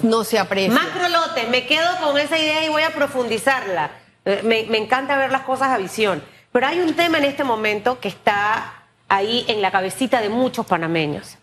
no, 0.02 0.24
se 0.24 0.38
aprecia. 0.38 0.72
Macrolotes, 0.72 1.48
me 1.48 1.66
quedo 1.66 1.96
con 2.00 2.16
esa 2.18 2.38
idea 2.38 2.64
y 2.64 2.68
voy 2.68 2.82
a 2.82 2.90
profundizarla. 2.90 3.90
Eh, 4.24 4.40
me, 4.44 4.76
encanta 4.76 5.16
ver 5.16 5.30
las 5.30 5.42
cosas 5.42 5.68
a 5.68 5.78
visión. 5.78 6.22
Pero 6.52 6.66
hay 6.66 6.80
un 6.80 6.94
tema 6.94 7.18
en 7.18 7.24
este 7.24 7.44
momento 7.44 7.98
que 7.98 8.08
está 8.08 8.84
ahí 9.08 9.44
en 9.48 9.62
la 9.62 9.70
cabecita 9.70 10.20
de 10.20 10.28
muchos 10.28 10.66
panameños. 10.66 11.38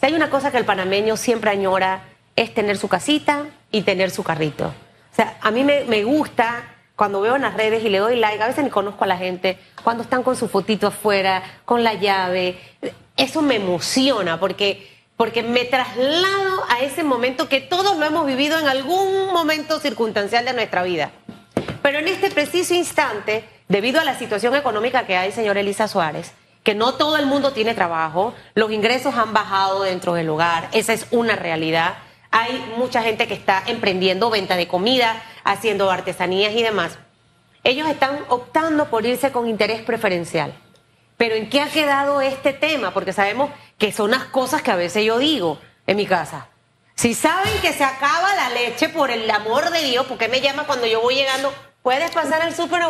Si 0.00 0.06
hay 0.06 0.14
una 0.14 0.30
cosa 0.30 0.50
que 0.50 0.58
el 0.58 0.64
panameño 0.64 1.16
siempre 1.16 1.50
añora 1.50 2.02
es 2.34 2.52
tener 2.54 2.76
su 2.76 2.88
casita 2.88 3.46
y 3.70 3.82
tener 3.82 4.10
su 4.10 4.22
carrito. 4.22 4.66
O 4.66 5.14
sea, 5.14 5.36
a 5.40 5.50
mí 5.50 5.64
me, 5.64 6.04
gusta 6.04 6.64
cuando 6.96 7.20
veo 7.20 7.36
en 7.36 7.42
las 7.42 7.54
redes 7.54 7.84
y 7.84 7.88
le 7.88 7.98
doy 7.98 8.16
like, 8.16 8.42
a 8.42 8.46
veces 8.46 8.64
ni 8.64 8.70
conozco 8.70 9.04
a 9.04 9.06
la 9.06 9.18
gente, 9.18 9.58
cuando 9.84 10.02
están 10.02 10.22
con 10.22 10.36
su 10.36 10.48
fotito 10.48 10.86
afuera, 10.86 11.42
con 11.64 11.84
la 11.84 11.94
llave, 11.94 12.58
eso 13.16 13.42
me 13.42 13.56
emociona 13.56 14.40
porque, 14.40 14.88
porque 15.16 15.42
me 15.42 15.64
traslado 15.64 16.64
a 16.70 16.80
ese 16.80 17.02
momento 17.04 17.48
que 17.48 17.60
todos 17.60 17.98
lo 17.98 18.06
hemos 18.06 18.26
vivido 18.26 18.58
en 18.58 18.68
algún 18.68 19.32
momento 19.32 19.78
circunstancial 19.80 20.44
de 20.44 20.54
nuestra 20.54 20.82
vida. 20.82 21.10
Pero 21.82 21.98
en 21.98 22.08
este 22.08 22.30
preciso 22.30 22.74
instante, 22.74 23.44
debido 23.68 24.00
a 24.00 24.04
la 24.04 24.18
situación 24.18 24.54
económica 24.54 25.04
que 25.06 25.16
hay, 25.16 25.32
señor 25.32 25.58
Elisa 25.58 25.88
Suárez, 25.88 26.32
que 26.62 26.74
no 26.74 26.94
todo 26.94 27.16
el 27.16 27.26
mundo 27.26 27.52
tiene 27.52 27.74
trabajo, 27.74 28.34
los 28.54 28.70
ingresos 28.70 29.14
han 29.16 29.32
bajado 29.32 29.82
dentro 29.82 30.14
del 30.14 30.28
hogar, 30.30 30.68
esa 30.72 30.92
es 30.92 31.06
una 31.10 31.34
realidad. 31.34 31.94
Hay 32.30 32.72
mucha 32.78 33.02
gente 33.02 33.26
que 33.26 33.34
está 33.34 33.62
emprendiendo 33.66 34.30
venta 34.30 34.56
de 34.56 34.68
comida, 34.68 35.22
haciendo 35.44 35.90
artesanías 35.90 36.54
y 36.54 36.62
demás. 36.62 36.98
Ellos 37.64 37.88
están 37.88 38.24
optando 38.28 38.86
por 38.86 39.04
irse 39.04 39.32
con 39.32 39.48
interés 39.48 39.82
preferencial. 39.82 40.54
Pero 41.16 41.34
¿en 41.34 41.50
qué 41.50 41.60
ha 41.60 41.68
quedado 41.68 42.20
este 42.20 42.52
tema? 42.52 42.92
Porque 42.94 43.12
sabemos 43.12 43.50
que 43.76 43.92
son 43.92 44.12
las 44.12 44.24
cosas 44.24 44.62
que 44.62 44.70
a 44.70 44.76
veces 44.76 45.04
yo 45.04 45.18
digo 45.18 45.58
en 45.86 45.96
mi 45.96 46.06
casa. 46.06 46.48
Si 46.94 47.14
saben 47.14 47.52
que 47.60 47.72
se 47.72 47.84
acaba 47.84 48.34
la 48.34 48.50
leche, 48.50 48.88
por 48.88 49.10
el 49.10 49.28
amor 49.30 49.70
de 49.70 49.82
Dios, 49.82 50.06
¿por 50.06 50.18
qué 50.18 50.28
me 50.28 50.40
llama 50.40 50.64
cuando 50.64 50.86
yo 50.86 51.00
voy 51.00 51.16
llegando? 51.16 51.52
Puedes 51.82 52.10
pasar 52.12 52.42
al 52.42 52.54
súper. 52.54 52.82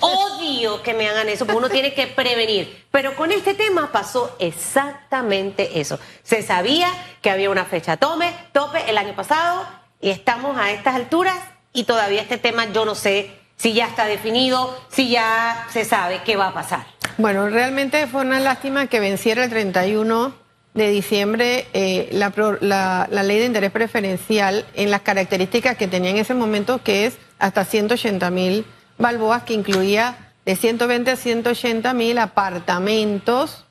Odio 0.00 0.82
que 0.82 0.94
me 0.94 1.08
hagan 1.08 1.28
eso, 1.28 1.46
porque 1.46 1.58
uno 1.58 1.70
tiene 1.70 1.94
que 1.94 2.06
prevenir. 2.06 2.86
Pero 2.90 3.16
con 3.16 3.32
este 3.32 3.54
tema 3.54 3.90
pasó 3.90 4.36
exactamente 4.38 5.80
eso. 5.80 5.98
Se 6.22 6.42
sabía 6.42 6.88
que 7.22 7.30
había 7.30 7.50
una 7.50 7.64
fecha 7.64 7.96
tome, 7.96 8.32
tope 8.52 8.88
el 8.88 8.98
año 8.98 9.14
pasado 9.14 9.66
y 10.00 10.10
estamos 10.10 10.56
a 10.58 10.70
estas 10.70 10.94
alturas 10.94 11.36
y 11.72 11.84
todavía 11.84 12.22
este 12.22 12.38
tema 12.38 12.66
yo 12.66 12.84
no 12.84 12.94
sé 12.94 13.38
si 13.56 13.72
ya 13.72 13.86
está 13.86 14.06
definido, 14.06 14.78
si 14.88 15.10
ya 15.10 15.66
se 15.70 15.84
sabe 15.84 16.22
qué 16.24 16.36
va 16.36 16.48
a 16.48 16.54
pasar. 16.54 16.86
Bueno, 17.18 17.48
realmente 17.48 18.06
fue 18.06 18.22
una 18.22 18.40
lástima 18.40 18.86
que 18.86 19.00
venciera 19.00 19.44
el 19.44 19.50
31 19.50 20.34
de 20.74 20.90
diciembre 20.90 21.66
eh, 21.72 22.08
la, 22.12 23.08
la, 23.10 23.22
ley 23.22 23.38
de 23.38 23.46
interés 23.46 23.72
preferencial 23.72 24.64
en 24.74 24.90
las 24.90 25.00
características 25.00 25.76
que 25.76 25.88
tenía 25.88 26.10
en 26.10 26.18
ese 26.18 26.34
momento, 26.34 26.82
que 26.82 27.06
es 27.06 27.18
hasta 27.38 27.64
180 27.64 28.30
mil 28.30 28.64
balboas, 28.98 29.42
que 29.42 29.54
incluía 29.54 30.32
de 30.44 30.56
120 30.56 31.10
a 31.10 31.16
180 31.16 31.92
mil 31.94 32.18
apartamentos 32.18 33.64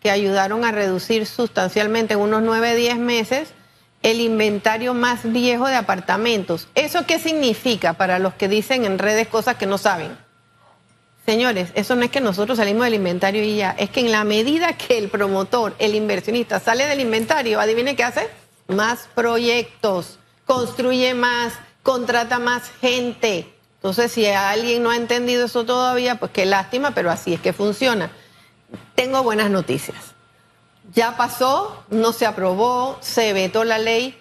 que 0.00 0.10
ayudaron 0.10 0.64
a 0.64 0.70
reducir 0.70 1.26
sustancialmente 1.26 2.14
en 2.14 2.20
unos 2.20 2.42
9, 2.42 2.76
10 2.76 2.98
meses 2.98 3.48
el 4.02 4.20
inventario 4.20 4.92
más 4.92 5.32
viejo 5.32 5.66
de 5.66 5.76
apartamentos. 5.76 6.68
¿Eso 6.74 7.06
qué 7.06 7.18
significa 7.18 7.94
para 7.94 8.18
los 8.18 8.34
que 8.34 8.48
dicen 8.48 8.84
en 8.84 8.98
redes 8.98 9.28
cosas 9.28 9.56
que 9.56 9.64
no 9.64 9.78
saben? 9.78 10.23
Señores, 11.24 11.70
eso 11.74 11.96
no 11.96 12.04
es 12.04 12.10
que 12.10 12.20
nosotros 12.20 12.58
salimos 12.58 12.84
del 12.84 12.94
inventario 12.94 13.42
y 13.42 13.56
ya, 13.56 13.70
es 13.78 13.88
que 13.88 14.00
en 14.00 14.12
la 14.12 14.24
medida 14.24 14.74
que 14.74 14.98
el 14.98 15.08
promotor, 15.08 15.74
el 15.78 15.94
inversionista 15.94 16.60
sale 16.60 16.86
del 16.86 17.00
inventario, 17.00 17.60
adivine 17.60 17.96
qué 17.96 18.04
hace, 18.04 18.28
más 18.68 19.08
proyectos, 19.14 20.18
construye 20.44 21.14
más, 21.14 21.54
contrata 21.82 22.38
más 22.38 22.70
gente. 22.80 23.50
Entonces, 23.76 24.12
si 24.12 24.26
alguien 24.26 24.82
no 24.82 24.90
ha 24.90 24.96
entendido 24.96 25.46
eso 25.46 25.64
todavía, 25.64 26.16
pues 26.16 26.30
qué 26.30 26.44
lástima, 26.44 26.90
pero 26.94 27.10
así 27.10 27.32
es 27.32 27.40
que 27.40 27.54
funciona. 27.54 28.10
Tengo 28.94 29.22
buenas 29.22 29.50
noticias. 29.50 30.14
Ya 30.92 31.16
pasó, 31.16 31.84
no 31.88 32.12
se 32.12 32.26
aprobó, 32.26 32.98
se 33.00 33.32
vetó 33.32 33.64
la 33.64 33.78
ley, 33.78 34.18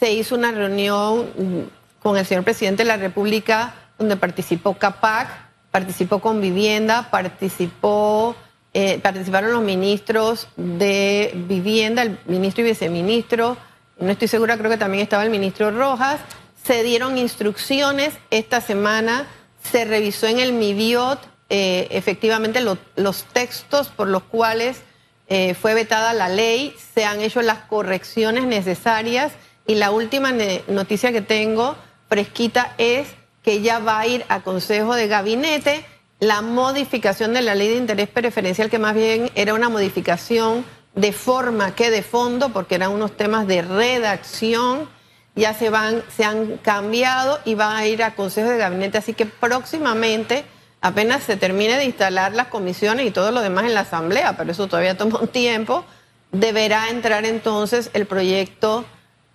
se 0.00 0.12
hizo 0.12 0.34
una 0.34 0.50
reunión 0.50 1.70
con 2.02 2.16
el 2.16 2.26
señor 2.26 2.42
presidente 2.42 2.82
de 2.82 2.88
la 2.88 2.96
República 2.96 3.74
donde 3.98 4.16
participó 4.16 4.74
CAPAC 4.74 5.49
participó 5.70 6.20
con 6.20 6.40
vivienda, 6.40 7.10
participó, 7.10 8.36
eh, 8.74 8.98
participaron 9.00 9.52
los 9.52 9.62
ministros 9.62 10.48
de 10.56 11.32
vivienda, 11.48 12.02
el 12.02 12.18
ministro 12.26 12.64
y 12.64 12.68
viceministro, 12.68 13.56
no 13.98 14.10
estoy 14.10 14.28
segura, 14.28 14.56
creo 14.56 14.70
que 14.70 14.78
también 14.78 15.02
estaba 15.02 15.24
el 15.24 15.30
ministro 15.30 15.70
Rojas, 15.70 16.20
se 16.64 16.82
dieron 16.82 17.18
instrucciones 17.18 18.14
esta 18.30 18.60
semana, 18.60 19.26
se 19.70 19.84
revisó 19.84 20.26
en 20.26 20.40
el 20.40 20.52
MIBIOT 20.52 21.20
eh, 21.52 21.88
efectivamente 21.90 22.60
los 22.60 23.24
textos 23.24 23.88
por 23.88 24.06
los 24.06 24.22
cuales 24.22 24.82
eh, 25.26 25.54
fue 25.54 25.74
vetada 25.74 26.12
la 26.12 26.28
ley, 26.28 26.74
se 26.94 27.04
han 27.04 27.20
hecho 27.20 27.42
las 27.42 27.58
correcciones 27.58 28.44
necesarias 28.44 29.32
y 29.66 29.74
la 29.74 29.90
última 29.90 30.32
noticia 30.68 31.12
que 31.12 31.22
tengo 31.22 31.76
fresquita 32.08 32.74
es 32.78 33.08
que 33.42 33.62
ya 33.62 33.78
va 33.78 34.00
a 34.00 34.06
ir 34.06 34.24
a 34.28 34.42
Consejo 34.42 34.94
de 34.94 35.08
Gabinete 35.08 35.84
la 36.20 36.42
modificación 36.42 37.32
de 37.32 37.42
la 37.42 37.54
ley 37.54 37.68
de 37.68 37.76
interés 37.76 38.08
preferencial, 38.08 38.68
que 38.68 38.78
más 38.78 38.94
bien 38.94 39.30
era 39.34 39.54
una 39.54 39.70
modificación 39.70 40.64
de 40.94 41.12
forma 41.12 41.74
que 41.74 41.90
de 41.90 42.02
fondo, 42.02 42.50
porque 42.50 42.74
eran 42.74 42.92
unos 42.92 43.16
temas 43.16 43.46
de 43.46 43.62
redacción, 43.62 44.88
ya 45.34 45.54
se 45.54 45.70
van, 45.70 46.02
se 46.14 46.24
han 46.24 46.58
cambiado 46.58 47.38
y 47.46 47.54
va 47.54 47.76
a 47.76 47.86
ir 47.86 48.02
a 48.02 48.14
Consejo 48.14 48.50
de 48.50 48.58
Gabinete. 48.58 48.98
Así 48.98 49.14
que 49.14 49.24
próximamente, 49.24 50.44
apenas 50.82 51.22
se 51.22 51.36
termine 51.36 51.76
de 51.76 51.84
instalar 51.84 52.34
las 52.34 52.48
comisiones 52.48 53.06
y 53.06 53.10
todo 53.10 53.30
lo 53.30 53.40
demás 53.40 53.64
en 53.64 53.74
la 53.74 53.80
Asamblea, 53.80 54.36
pero 54.36 54.52
eso 54.52 54.66
todavía 54.66 54.98
toma 54.98 55.20
un 55.20 55.28
tiempo, 55.28 55.86
deberá 56.32 56.90
entrar 56.90 57.24
entonces 57.24 57.90
el 57.94 58.06
proyecto 58.06 58.84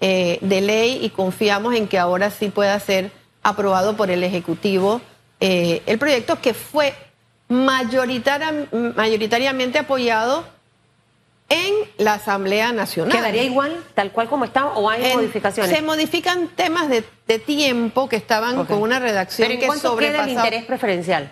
eh, 0.01 0.37
de 0.41 0.61
ley 0.61 0.99
y 1.01 1.09
confiamos 1.09 1.73
en 1.73 1.87
que 1.87 1.97
ahora 1.97 2.29
sí 2.29 2.49
pueda 2.49 2.79
ser 2.79 3.11
aprobado 3.45 3.95
por 3.95 4.09
el 4.09 4.23
Ejecutivo 4.23 5.01
eh, 5.39 5.83
el 5.85 5.99
proyecto 5.99 6.41
que 6.41 6.55
fue 6.55 6.95
mayoritariamente 7.47 9.77
apoyado 9.77 10.43
en 11.49 11.75
la 11.99 12.15
Asamblea 12.15 12.71
Nacional. 12.71 13.15
¿Quedaría 13.15 13.43
igual, 13.43 13.83
tal 13.93 14.11
cual 14.11 14.27
como 14.29 14.45
estaba, 14.45 14.73
o 14.73 14.89
hay 14.89 15.13
modificaciones? 15.13 15.75
Se 15.75 15.83
modifican 15.83 16.47
temas 16.47 16.89
de, 16.89 17.03
tiempo 17.39 18.09
que 18.09 18.15
estaban 18.15 18.65
con 18.65 18.81
una 18.81 18.99
redacción 18.99 19.47
¿Pero 19.47 19.61
en 19.61 19.71
que 19.71 19.79
sobrepasaba. 19.79 20.23
el 20.23 20.31
interés 20.31 20.65
preferencial? 20.65 21.31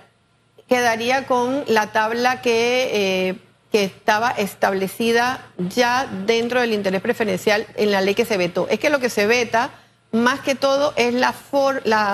Quedaría 0.69 1.25
con 1.25 1.63
la 1.67 1.91
tabla 1.91 2.43
que, 2.43 3.29
eh, 3.29 3.37
que 3.71 3.85
estaba 3.85 4.29
establecida 4.29 5.47
ya 5.57 6.07
dentro 6.27 6.61
del 6.61 6.73
interés 6.73 7.01
preferencial 7.01 7.65
en 7.75 7.91
la 7.91 8.01
ley 8.01 8.13
que 8.13 8.25
se 8.25 8.37
vetó. 8.37 8.67
Es 8.69 8.79
que 8.79 8.91
lo 8.91 8.99
que 8.99 9.09
se 9.09 9.25
veta 9.25 9.71
más 10.13 10.39
que 10.39 10.55
todo 10.55 10.93
es 10.95 11.13
la, 11.13 11.33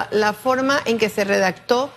la, 0.10 0.34
forma 0.34 0.80
en 0.86 0.98
que 0.98 1.10
se 1.10 1.26
redactó, 1.26 1.92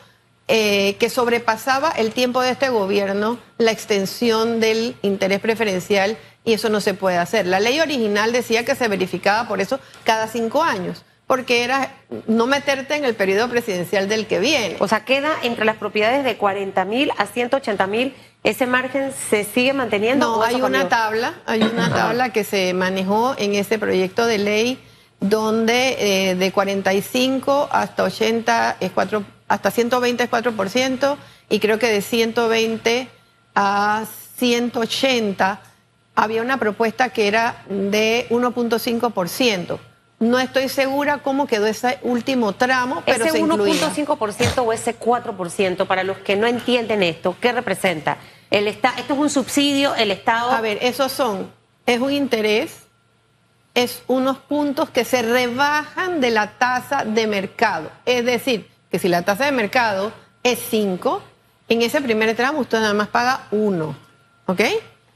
eh, 0.49 0.97
que 0.99 1.09
sobrepasaba 1.09 1.91
el 1.91 2.13
tiempo 2.13 2.43
de 2.43 2.51
este 2.51 2.69
gobierno, 2.69 3.39
la 3.57 3.71
extensión 3.71 4.61
del 4.61 4.97
interés 5.03 5.41
preferencial, 5.41 6.19
y 6.45 6.55
eso 6.55 6.69
no 6.69 6.81
se 6.81 6.95
puede 6.95 7.19
hacer. 7.19 7.47
La 7.47 7.61
ley 7.61 7.79
original 7.81 8.33
decía 8.33 8.65
que 8.65 8.75
se 8.75 8.89
verificaba 8.89 9.47
por 9.47 9.61
eso 9.61 9.79
cada 10.05 10.27
cinco 10.27 10.63
años 10.63 11.05
porque 11.29 11.65
era 11.65 11.95
no 12.27 12.47
meterte 12.47 12.95
en 12.95 13.07
el 13.07 13.15
periodo 13.15 13.49
presidencial 13.49 14.07
del 14.07 14.27
que 14.27 14.39
viene. 14.39 14.77
O 14.81 14.89
sea, 14.89 15.07
queda 15.07 15.31
entre 15.43 15.65
las 15.65 15.77
propiedades 15.77 16.25
de 16.25 16.37
40 16.37 16.85
mil 16.85 17.11
a 17.17 17.25
180 17.25 17.87
mil, 17.87 18.15
¿ese 18.45 18.67
margen 18.67 19.13
se 19.31 19.45
sigue 19.45 19.73
manteniendo? 19.73 20.27
No, 20.27 20.43
hay 20.43 20.57
una 20.57 20.91
tabla, 20.91 21.35
hay 21.47 21.63
una 21.63 21.89
tabla 21.89 22.35
que 22.35 22.45
se 22.45 22.75
manejó 22.75 23.35
en 23.39 23.55
ese 23.55 23.79
proyecto 23.79 24.27
de 24.27 24.37
ley 24.37 24.79
donde 25.23 26.31
eh, 26.31 26.35
de 26.35 26.53
45 26.53 27.69
hasta 27.71 28.03
80 28.03 28.77
es 28.81 28.91
4, 28.91 29.25
hasta 29.49 29.71
120 29.71 30.25
es 30.25 30.31
4% 30.31 31.17
y 31.49 31.61
creo 31.61 31.79
que 31.79 31.89
de 31.89 32.03
120 32.03 33.09
a 33.55 34.05
180 34.37 35.63
había 36.15 36.43
una 36.43 36.59
propuesta 36.59 37.11
que 37.11 37.29
era 37.29 37.65
de 37.69 38.27
1.5%. 38.31 39.79
No 40.19 40.39
estoy 40.39 40.69
segura 40.69 41.19
cómo 41.19 41.47
quedó 41.47 41.67
ese 41.67 41.99
último 42.03 42.53
tramo, 42.53 43.03
pero 43.05 43.25
ese 43.25 43.43
1.5% 43.43 44.65
o 44.65 44.73
ese 44.73 44.99
4%, 44.99 45.87
para 45.87 46.05
los 46.05 46.19
que 46.19 46.37
no 46.37 46.47
entienden 46.47 47.03
esto, 47.03 47.37
¿qué 47.41 47.53
representa? 47.53 48.19
El 48.51 48.69
esto 48.69 48.89
es 48.97 49.11
un 49.11 49.31
subsidio, 49.31 49.95
el 49.95 50.11
Estado... 50.11 50.53
A 50.53 50.61
ver, 50.61 50.79
esos 50.83 51.11
son, 51.11 51.51
es 51.87 52.01
un 52.01 52.13
interés 52.13 52.83
es 53.75 54.03
unos 54.07 54.39
puntos 54.39 54.91
que 54.91 55.05
se 55.05 55.23
rebajan 55.23 56.21
de 56.21 56.31
la 56.31 56.59
tasa 56.59 57.05
de 57.05 57.27
mercado. 57.27 57.91
Es 58.05 58.25
decir, 58.25 58.69
que 58.91 58.99
si 58.99 59.09
la 59.09 59.23
tasa 59.23 59.47
de 59.47 59.53
mercado 59.53 60.13
es 60.43 60.59
5, 60.71 61.23
en 61.69 61.83
ese 61.83 62.01
primer 62.01 62.35
tramo 62.37 62.61
usted 62.61 62.81
nada 62.81 62.95
más 62.95 63.09
paga 63.09 63.47
1. 63.51 63.97
¿Ok? 64.47 64.61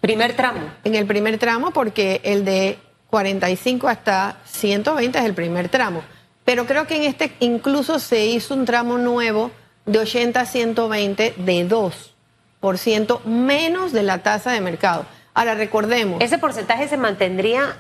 Primer 0.01 0.35
tramo. 0.35 0.61
En 0.85 0.95
el 0.95 1.07
primer 1.07 1.39
tramo, 1.39 1.73
porque 1.73 2.21
el 2.25 2.45
de 2.45 2.79
45 3.11 3.89
hasta 3.89 4.39
120 4.45 5.19
es 5.19 5.25
el 5.25 5.35
primer 5.35 5.69
tramo. 5.69 6.03
Pero 6.45 6.67
creo 6.67 6.87
que 6.87 6.97
en 6.97 7.03
este 7.03 7.33
incluso 7.41 7.99
se 7.99 8.25
hizo 8.27 8.55
un 8.55 8.65
tramo 8.65 8.99
nuevo 8.99 9.51
de 9.85 9.99
80 9.99 10.41
a 10.41 10.47
120 10.47 11.35
de 11.37 11.69
2% 11.69 13.25
menos 13.25 13.93
de 13.93 14.03
la 14.03 14.23
tasa 14.23 14.53
de 14.53 14.61
mercado. 14.61 15.07
Ahora 15.35 15.55
recordemos. 15.55 16.23
Ese 16.23 16.39
porcentaje 16.39 16.89
se 16.89 16.97
mantendría 16.97 17.77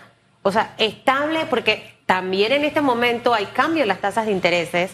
o 0.46 0.52
sea, 0.52 0.74
estable, 0.78 1.46
porque 1.50 1.92
también 2.06 2.52
en 2.52 2.64
este 2.64 2.80
momento 2.80 3.34
hay 3.34 3.46
cambio 3.46 3.82
en 3.82 3.88
las 3.88 4.00
tasas 4.00 4.26
de 4.26 4.32
intereses 4.32 4.92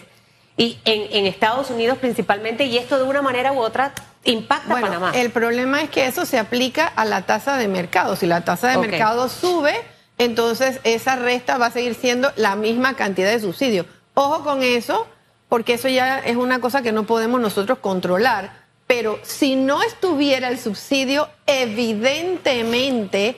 y 0.57 0.79
en, 0.83 1.27
Estados 1.27 1.69
Unidos 1.69 1.99
principalmente, 1.99 2.65
y 2.65 2.79
esto 2.79 2.97
de 2.97 3.03
una 3.03 3.21
manera 3.21 3.53
u 3.53 3.59
otra 3.59 3.93
impacta 4.23 4.75
a 4.75 4.81
Panamá. 4.81 5.11
El 5.13 5.29
problema 5.29 5.83
es 5.83 5.91
que 5.91 6.07
eso 6.07 6.25
se 6.25 6.39
aplica 6.39 6.87
a 6.87 7.05
la 7.05 7.27
tasa 7.27 7.55
de 7.57 7.67
mercado. 7.67 8.15
Si 8.15 8.25
la 8.25 8.41
tasa 8.41 8.69
de 8.69 8.79
mercado 8.79 9.29
sube, 9.29 9.75
entonces 10.17 10.79
esa 10.83 11.17
resta 11.17 11.59
va 11.59 11.67
a 11.67 11.71
seguir 11.71 11.93
siendo 11.93 12.31
la 12.35 12.55
misma 12.55 12.95
cantidad 12.95 13.29
de 13.29 13.39
subsidio. 13.39 13.85
Ojo 14.15 14.43
con 14.43 14.63
eso, 14.63 15.05
porque 15.49 15.75
eso 15.75 15.87
ya 15.87 16.17
es 16.17 16.35
una 16.35 16.59
cosa 16.61 16.81
que 16.81 16.91
no 16.91 17.03
podemos 17.03 17.39
nosotros 17.39 17.77
controlar. 17.77 18.63
Pero 18.87 19.19
si 19.21 19.55
no 19.55 19.83
estuviera 19.83 20.47
el 20.47 20.57
subsidio, 20.57 21.29
evidentemente 21.45 23.37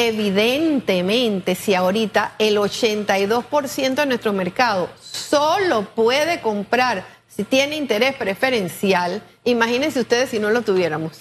Evidentemente, 0.00 1.56
si 1.56 1.74
ahorita 1.74 2.34
el 2.38 2.56
82% 2.56 3.94
de 3.94 4.06
nuestro 4.06 4.32
mercado 4.32 4.88
solo 5.00 5.88
puede 5.92 6.40
comprar 6.40 7.04
si 7.26 7.42
tiene 7.42 7.74
interés 7.74 8.14
preferencial, 8.14 9.20
imagínense 9.42 9.98
ustedes 9.98 10.30
si 10.30 10.38
no 10.38 10.50
lo 10.50 10.62
tuviéramos. 10.62 11.18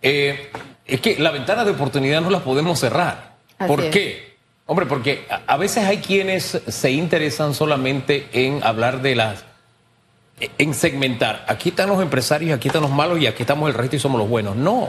Eh, 0.00 0.50
es 0.86 1.02
que 1.02 1.18
la 1.18 1.30
ventana 1.30 1.62
de 1.62 1.72
oportunidad 1.72 2.22
no 2.22 2.30
la 2.30 2.40
podemos 2.42 2.80
cerrar. 2.80 3.34
¿Por 3.66 3.90
qué? 3.90 4.34
Hombre, 4.64 4.86
porque 4.86 5.26
a 5.46 5.58
veces 5.58 5.84
hay 5.84 5.98
quienes 5.98 6.58
se 6.68 6.90
interesan 6.92 7.52
solamente 7.52 8.30
en 8.32 8.64
hablar 8.64 9.02
de 9.02 9.14
las 9.14 9.44
en 10.56 10.72
segmentar. 10.72 11.44
Aquí 11.48 11.68
están 11.68 11.90
los 11.90 12.00
empresarios, 12.00 12.56
aquí 12.56 12.68
están 12.68 12.80
los 12.80 12.90
malos 12.90 13.20
y 13.20 13.26
aquí 13.26 13.42
estamos 13.42 13.68
el 13.68 13.74
resto 13.74 13.96
y 13.96 13.98
somos 13.98 14.18
los 14.18 14.30
buenos. 14.30 14.56
No. 14.56 14.88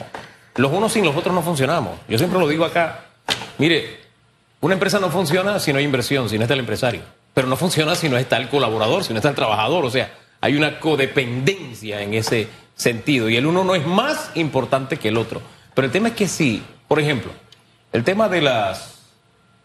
Los 0.56 0.72
unos 0.72 0.94
sin 0.94 1.06
los 1.06 1.16
otros 1.16 1.34
no 1.34 1.42
funcionamos. 1.42 2.00
Yo 2.08 2.18
siempre 2.18 2.40
lo 2.40 2.48
digo 2.48 2.66
acá. 2.66 3.06
Mire, 3.58 4.00
una 4.60 4.74
empresa 4.74 5.00
no 5.00 5.10
funciona 5.10 5.60
si 5.60 5.72
no 5.72 5.80
hay 5.80 5.86
inversión, 5.86 6.30
si 6.30 6.38
no 6.38 6.44
está 6.44 6.54
el 6.54 6.60
empresario. 6.60 7.02
Pero 7.34 7.48
no 7.48 7.56
funciona 7.56 7.96
si 7.96 8.10
no 8.10 8.18
está 8.18 8.38
el 8.38 8.50
colaborador, 8.50 9.04
si 9.04 9.14
no 9.14 9.20
está 9.20 9.30
el 9.30 9.36
trabajador. 9.36 9.86
O 9.86 9.90
sea, 9.90 10.12
hay 10.42 10.56
una 10.56 10.80
codependencia 10.80 12.02
en 12.02 12.14
ese 12.14 12.48
sentido. 12.76 13.30
Y 13.30 13.38
el 13.38 13.46
uno 13.46 13.64
no 13.64 13.76
es 13.76 13.86
más 13.86 14.32
importante 14.36 14.98
que 14.98 15.08
el 15.08 15.18
otro. 15.18 15.42
Pero 15.74 15.86
el 15.86 15.92
tema 15.92 16.10
es 16.10 16.16
que 16.16 16.28
si, 16.28 16.64
por 16.88 17.00
ejemplo, 17.00 17.32
El 17.94 18.06
tema 18.06 18.30
de 18.30 18.42
las 18.42 19.02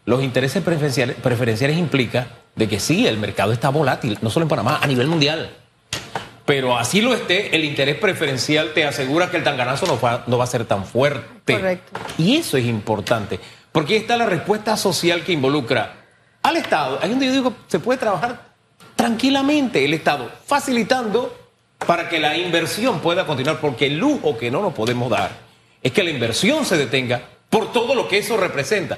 los 0.07 0.23
intereses 0.23 0.63
preferenciales, 0.63 1.17
preferenciales 1.17 1.77
implica 1.77 2.27
de 2.55 2.67
que 2.69 2.79
sí, 2.79 3.07
el 3.07 3.17
mercado 3.17 3.51
está 3.51 3.69
volátil, 3.69 4.17
no 4.21 4.29
solo 4.29 4.45
en 4.45 4.49
Panamá, 4.49 4.79
a 4.81 4.87
nivel 4.87 5.07
mundial. 5.07 5.49
Pero 6.47 6.77
así 6.77 7.01
lo 7.01 7.13
esté, 7.13 7.53
el 7.53 7.65
interés 7.65 7.97
preferencial 7.97 8.71
te 8.73 8.85
asegura 8.85 9.29
que 9.29 9.35
el 9.35 9.43
tanganazo 9.43 9.85
no 9.85 9.99
va, 9.99 10.23
no 10.27 10.37
va 10.37 10.45
a 10.45 10.47
ser 10.47 10.63
tan 10.63 10.85
fuerte. 10.85 11.55
Correcto. 11.55 11.99
Y 12.17 12.37
eso 12.37 12.55
es 12.55 12.63
importante, 12.63 13.37
porque 13.73 13.95
ahí 13.95 13.99
está 13.99 14.15
la 14.15 14.27
respuesta 14.27 14.77
social 14.77 15.25
que 15.25 15.33
involucra 15.33 16.05
al 16.41 16.55
Estado. 16.55 16.99
Ahí 17.01 17.09
donde 17.09 17.25
yo 17.25 17.33
digo, 17.33 17.53
se 17.67 17.79
puede 17.79 17.99
trabajar 17.99 18.53
tranquilamente 18.95 19.83
el 19.83 19.93
Estado, 19.93 20.31
facilitando 20.45 21.37
para 21.85 22.07
que 22.07 22.17
la 22.17 22.37
inversión 22.37 23.01
pueda 23.01 23.25
continuar, 23.25 23.59
porque 23.59 23.87
el 23.87 23.97
lujo 23.97 24.37
que 24.37 24.49
no 24.49 24.61
nos 24.61 24.73
podemos 24.73 25.09
dar 25.09 25.31
es 25.83 25.91
que 25.91 26.01
la 26.01 26.11
inversión 26.11 26.63
se 26.63 26.77
detenga 26.77 27.23
por 27.49 27.73
todo 27.73 27.93
lo 27.93 28.07
que 28.07 28.19
eso 28.19 28.37
representa. 28.37 28.97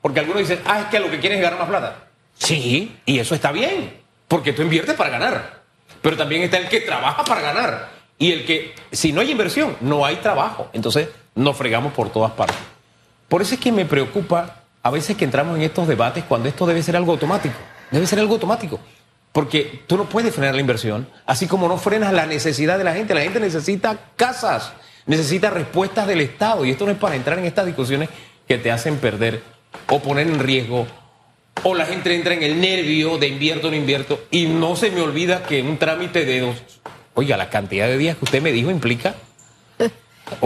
Porque 0.00 0.20
algunos 0.20 0.42
dicen, 0.42 0.60
ah, 0.64 0.82
es 0.82 0.86
que 0.86 1.00
lo 1.00 1.10
que 1.10 1.18
quieren 1.18 1.38
es 1.38 1.42
ganar 1.42 1.58
más 1.58 1.68
plata. 1.68 2.04
Sí, 2.38 2.98
y 3.04 3.18
eso 3.18 3.34
está 3.34 3.50
bien, 3.50 3.94
porque 4.28 4.52
tú 4.52 4.62
inviertes 4.62 4.94
para 4.94 5.10
ganar. 5.10 5.63
Pero 6.04 6.18
también 6.18 6.42
está 6.42 6.58
el 6.58 6.68
que 6.68 6.82
trabaja 6.82 7.24
para 7.24 7.40
ganar. 7.40 7.88
Y 8.18 8.30
el 8.30 8.44
que, 8.44 8.74
si 8.92 9.10
no 9.10 9.22
hay 9.22 9.30
inversión, 9.30 9.74
no 9.80 10.04
hay 10.04 10.16
trabajo. 10.16 10.68
Entonces, 10.74 11.08
nos 11.34 11.56
fregamos 11.56 11.94
por 11.94 12.10
todas 12.10 12.32
partes. 12.32 12.58
Por 13.26 13.40
eso 13.40 13.54
es 13.54 13.60
que 13.60 13.72
me 13.72 13.86
preocupa 13.86 14.64
a 14.82 14.90
veces 14.90 15.16
que 15.16 15.24
entramos 15.24 15.56
en 15.56 15.62
estos 15.62 15.88
debates 15.88 16.22
cuando 16.24 16.46
esto 16.46 16.66
debe 16.66 16.82
ser 16.82 16.94
algo 16.94 17.12
automático. 17.12 17.54
Debe 17.90 18.06
ser 18.06 18.18
algo 18.18 18.34
automático. 18.34 18.78
Porque 19.32 19.82
tú 19.86 19.96
no 19.96 20.04
puedes 20.04 20.34
frenar 20.34 20.54
la 20.54 20.60
inversión, 20.60 21.08
así 21.24 21.46
como 21.46 21.68
no 21.68 21.78
frenas 21.78 22.12
la 22.12 22.26
necesidad 22.26 22.76
de 22.76 22.84
la 22.84 22.92
gente. 22.92 23.14
La 23.14 23.22
gente 23.22 23.40
necesita 23.40 23.96
casas, 24.14 24.74
necesita 25.06 25.48
respuestas 25.48 26.06
del 26.06 26.20
Estado. 26.20 26.66
Y 26.66 26.70
esto 26.70 26.84
no 26.84 26.92
es 26.92 26.98
para 26.98 27.16
entrar 27.16 27.38
en 27.38 27.46
estas 27.46 27.64
discusiones 27.64 28.10
que 28.46 28.58
te 28.58 28.70
hacen 28.70 28.98
perder 28.98 29.42
o 29.88 30.00
poner 30.00 30.26
en 30.26 30.38
riesgo, 30.38 30.86
o 31.62 31.74
la 31.74 31.86
gente 31.86 32.14
entra 32.14 32.34
en 32.34 32.42
el 32.42 32.60
nervio 32.60 33.18
de 33.18 33.28
invierto 33.28 33.68
o 33.68 33.70
no 33.70 33.76
invierto, 33.76 34.24
y 34.30 34.46
no 34.46 34.76
se 34.76 34.90
me 34.90 35.00
olvida 35.00 35.44
que 35.44 35.62
un 35.62 35.78
trámite 35.78 36.24
de 36.24 36.40
dos, 36.40 36.56
oiga, 37.14 37.36
la 37.36 37.50
cantidad 37.50 37.86
de 37.86 37.96
días 37.96 38.16
que 38.16 38.24
usted 38.24 38.42
me 38.42 38.52
dijo 38.52 38.70
implica... 38.70 39.14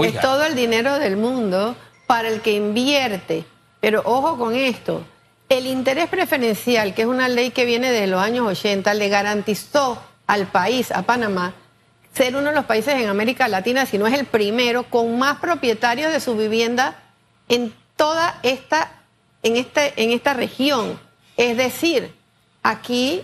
Es 0.02 0.20
todo 0.20 0.44
el 0.44 0.56
dinero 0.56 0.98
del 0.98 1.16
mundo 1.16 1.76
para 2.08 2.28
el 2.28 2.40
que 2.40 2.52
invierte. 2.52 3.44
Pero 3.80 4.02
ojo 4.04 4.36
con 4.36 4.56
esto, 4.56 5.04
el 5.48 5.66
interés 5.66 6.08
preferencial, 6.08 6.94
que 6.94 7.02
es 7.02 7.08
una 7.08 7.28
ley 7.28 7.50
que 7.50 7.64
viene 7.64 7.92
de 7.92 8.08
los 8.08 8.20
años 8.20 8.46
80, 8.46 8.92
le 8.94 9.08
garantizó 9.08 10.02
al 10.26 10.48
país, 10.48 10.90
a 10.90 11.02
Panamá, 11.02 11.54
ser 12.12 12.34
uno 12.34 12.48
de 12.48 12.56
los 12.56 12.64
países 12.64 12.94
en 12.94 13.08
América 13.08 13.46
Latina, 13.46 13.86
si 13.86 13.98
no 13.98 14.06
es 14.06 14.14
el 14.14 14.26
primero, 14.26 14.82
con 14.84 15.18
más 15.18 15.38
propietarios 15.38 16.12
de 16.12 16.20
su 16.20 16.36
vivienda 16.36 17.00
en 17.48 17.72
toda 17.96 18.40
esta 18.42 18.97
en, 19.42 19.56
este, 19.56 19.92
en 19.96 20.10
esta 20.10 20.34
región. 20.34 20.98
Es 21.36 21.56
decir, 21.56 22.12
aquí 22.62 23.22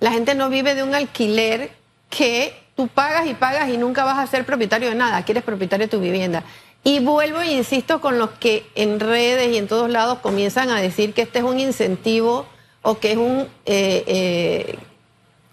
la 0.00 0.12
gente 0.12 0.34
no 0.34 0.48
vive 0.48 0.74
de 0.74 0.82
un 0.82 0.94
alquiler 0.94 1.70
que 2.10 2.56
tú 2.76 2.88
pagas 2.88 3.26
y 3.26 3.34
pagas 3.34 3.68
y 3.68 3.76
nunca 3.76 4.04
vas 4.04 4.18
a 4.18 4.26
ser 4.26 4.44
propietario 4.44 4.88
de 4.88 4.94
nada, 4.94 5.16
aquí 5.16 5.32
eres 5.32 5.44
propietario 5.44 5.86
de 5.86 5.90
tu 5.90 6.00
vivienda. 6.00 6.44
Y 6.82 7.00
vuelvo 7.00 7.40
e 7.40 7.52
insisto 7.52 8.00
con 8.00 8.18
los 8.18 8.30
que 8.30 8.66
en 8.74 9.00
redes 9.00 9.50
y 9.50 9.56
en 9.56 9.68
todos 9.68 9.88
lados 9.88 10.18
comienzan 10.18 10.70
a 10.70 10.80
decir 10.80 11.14
que 11.14 11.22
este 11.22 11.38
es 11.38 11.44
un 11.44 11.58
incentivo 11.58 12.46
o 12.82 12.98
que 12.98 13.12
es 13.12 13.16
un 13.16 13.48
eh, 13.64 14.04
eh, 14.06 14.78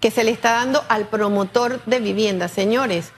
que 0.02 0.12
se 0.12 0.26
le 0.26 0.32
está 0.32 0.52
dando 0.52 0.84
al 0.90 1.08
promotor 1.08 1.82
de 1.86 2.00
vivienda. 2.02 2.50
Señores, 2.50 3.14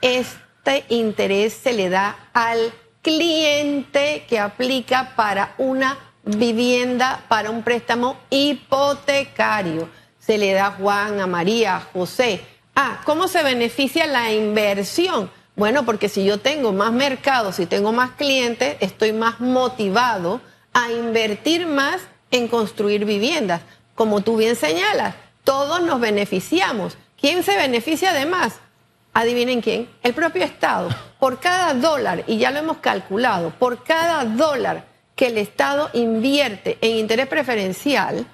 este 0.00 0.84
interés 0.88 1.52
se 1.52 1.72
le 1.72 1.88
da 1.88 2.16
al 2.32 2.72
cliente 3.02 4.24
que 4.28 4.38
aplica 4.38 5.14
para 5.16 5.54
una 5.58 5.98
vivienda, 6.24 7.24
para 7.28 7.50
un 7.50 7.62
préstamo 7.62 8.16
hipotecario. 8.30 9.88
Se 10.18 10.38
le 10.38 10.52
da 10.52 10.66
a 10.66 10.70
Juan, 10.72 11.20
a 11.20 11.26
María, 11.26 11.76
a 11.76 11.80
José. 11.80 12.40
Ah, 12.76 13.00
¿cómo 13.04 13.28
se 13.28 13.42
beneficia 13.42 14.06
la 14.06 14.32
inversión? 14.32 15.30
Bueno, 15.56 15.84
porque 15.84 16.08
si 16.08 16.24
yo 16.24 16.38
tengo 16.38 16.72
más 16.72 16.92
mercado, 16.92 17.52
si 17.52 17.66
tengo 17.66 17.92
más 17.92 18.12
clientes, 18.12 18.76
estoy 18.80 19.12
más 19.12 19.40
motivado 19.40 20.40
a 20.72 20.90
invertir 20.90 21.66
más 21.66 22.00
en 22.30 22.48
construir 22.48 23.04
viviendas. 23.04 23.60
Como 23.94 24.22
tú 24.22 24.36
bien 24.36 24.56
señalas, 24.56 25.14
todos 25.44 25.82
nos 25.82 26.00
beneficiamos. 26.00 26.96
¿Quién 27.20 27.42
se 27.42 27.56
beneficia 27.56 28.10
además? 28.10 28.54
Adivinen 29.12 29.60
quién, 29.60 29.90
el 30.02 30.14
propio 30.14 30.44
Estado. 30.44 30.88
Por 31.22 31.38
cada 31.38 31.72
dólar, 31.74 32.24
y 32.26 32.38
ya 32.38 32.50
lo 32.50 32.58
hemos 32.58 32.78
calculado, 32.78 33.50
por 33.50 33.84
cada 33.84 34.24
dólar 34.24 34.86
que 35.14 35.28
el 35.28 35.38
Estado 35.38 35.88
invierte 35.92 36.78
en 36.80 36.96
interés 36.96 37.28
preferencial, 37.28 38.26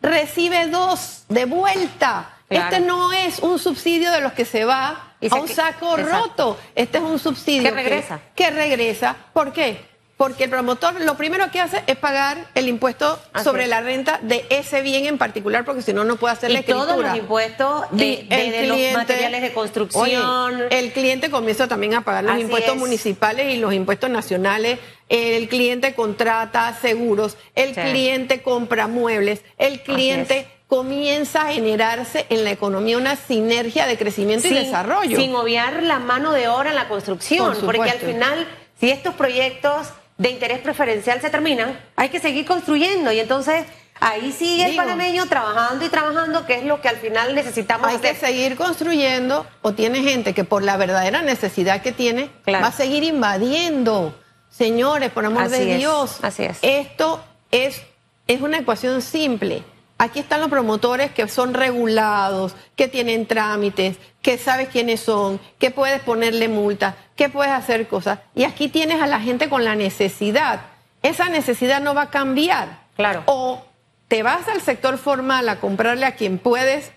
recibe 0.00 0.68
dos 0.68 1.24
de 1.28 1.46
vuelta. 1.46 2.36
Este 2.48 2.78
no 2.78 3.12
es 3.12 3.40
un 3.40 3.58
subsidio 3.58 4.12
de 4.12 4.20
los 4.20 4.34
que 4.34 4.44
se 4.44 4.64
va 4.64 5.14
a 5.28 5.34
un 5.34 5.48
saco 5.48 5.96
roto. 5.96 6.56
Este 6.76 6.98
es 6.98 7.04
un 7.04 7.18
subsidio 7.18 7.70
que 7.70 7.70
regresa. 7.72 8.20
que 8.36 8.50
regresa. 8.50 9.16
¿Por 9.32 9.52
qué? 9.52 9.87
Porque 10.18 10.44
el 10.44 10.50
promotor 10.50 11.00
lo 11.00 11.16
primero 11.16 11.48
que 11.52 11.60
hace 11.60 11.84
es 11.86 11.96
pagar 11.96 12.48
el 12.56 12.66
impuesto 12.66 13.20
sobre 13.44 13.68
la 13.68 13.80
renta 13.80 14.18
de 14.20 14.44
ese 14.50 14.82
bien 14.82 15.06
en 15.06 15.16
particular, 15.16 15.64
porque 15.64 15.80
si 15.80 15.92
no, 15.92 16.02
no 16.02 16.16
puede 16.16 16.34
hacer 16.34 16.50
la 16.50 16.58
escritura. 16.58 16.86
todos 16.86 17.04
los 17.04 17.16
impuestos 17.16 17.84
de, 17.92 18.66
los 18.66 18.94
materiales 18.94 19.42
de 19.42 19.52
construcción. 19.52 20.64
el 20.70 20.92
cliente 20.92 21.30
comienza 21.30 21.68
también 21.68 21.94
a 21.94 22.00
pagar 22.00 22.24
los 22.24 22.36
impuestos 22.36 22.76
municipales 22.76 23.54
y 23.54 23.58
los 23.58 23.72
impuestos 23.72 24.10
nacionales. 24.10 24.80
El 25.08 25.48
cliente 25.48 25.94
contrata 25.94 26.76
seguros, 26.82 27.36
el 27.54 27.74
cliente 27.74 28.42
compra 28.42 28.88
muebles, 28.88 29.42
el 29.56 29.82
cliente 29.82 30.48
comienza 30.66 31.42
a 31.42 31.52
generarse 31.52 32.26
en 32.28 32.42
la 32.42 32.50
economía 32.50 32.98
una 32.98 33.14
sinergia 33.14 33.86
de 33.86 33.96
crecimiento 33.96 34.48
y 34.48 34.54
desarrollo. 34.54 35.16
Sin 35.16 35.32
obviar 35.36 35.84
la 35.84 36.00
mano 36.00 36.32
de 36.32 36.48
obra 36.48 36.70
en 36.70 36.76
la 36.76 36.88
construcción, 36.88 37.56
porque 37.64 37.88
al 37.88 38.00
final, 38.00 38.48
si 38.80 38.90
estos 38.90 39.14
proyectos 39.14 39.92
de 40.18 40.30
interés 40.30 40.58
preferencial 40.58 41.20
se 41.20 41.30
terminan, 41.30 41.78
hay 41.96 42.08
que 42.08 42.18
seguir 42.18 42.44
construyendo 42.44 43.12
y 43.12 43.20
entonces 43.20 43.64
ahí 44.00 44.32
sigue 44.32 44.66
el 44.66 44.76
panameño 44.76 45.26
trabajando 45.26 45.84
y 45.84 45.88
trabajando, 45.88 46.44
que 46.44 46.56
es 46.56 46.64
lo 46.64 46.80
que 46.80 46.88
al 46.88 46.96
final 46.96 47.34
necesitamos 47.34 47.88
hay 47.88 47.98
que 47.98 48.14
seguir 48.14 48.56
construyendo 48.56 49.46
o 49.62 49.72
tiene 49.72 50.02
gente 50.02 50.34
que 50.34 50.44
por 50.44 50.62
la 50.62 50.76
verdadera 50.76 51.22
necesidad 51.22 51.82
que 51.82 51.92
tiene 51.92 52.30
va 52.46 52.66
a 52.66 52.72
seguir 52.72 53.04
invadiendo. 53.04 54.14
Señores, 54.50 55.10
por 55.12 55.24
amor 55.24 55.48
de 55.48 55.76
Dios, 55.76 56.18
así 56.22 56.42
es. 56.44 56.58
esto 56.62 57.22
es, 57.52 57.82
es 58.26 58.40
una 58.40 58.58
ecuación 58.58 59.02
simple. 59.02 59.62
Aquí 60.00 60.20
están 60.20 60.40
los 60.40 60.48
promotores 60.48 61.10
que 61.10 61.26
son 61.26 61.54
regulados, 61.54 62.54
que 62.76 62.86
tienen 62.86 63.26
trámites, 63.26 63.98
que 64.22 64.38
sabes 64.38 64.68
quiénes 64.68 65.00
son, 65.00 65.40
que 65.58 65.72
puedes 65.72 66.00
ponerle 66.02 66.48
multa, 66.48 66.94
que 67.16 67.28
puedes 67.28 67.52
hacer 67.52 67.88
cosas. 67.88 68.20
Y 68.36 68.44
aquí 68.44 68.68
tienes 68.68 69.02
a 69.02 69.08
la 69.08 69.18
gente 69.18 69.48
con 69.48 69.64
la 69.64 69.74
necesidad. 69.74 70.60
Esa 71.02 71.28
necesidad 71.28 71.80
no 71.80 71.94
va 71.94 72.02
a 72.02 72.10
cambiar. 72.10 72.86
Claro. 72.96 73.24
O 73.26 73.64
te 74.06 74.22
vas 74.22 74.46
al 74.46 74.60
sector 74.60 74.98
formal 74.98 75.48
a 75.48 75.58
comprarle 75.58 76.06
a 76.06 76.14
quien 76.14 76.38
puedes, 76.38 76.92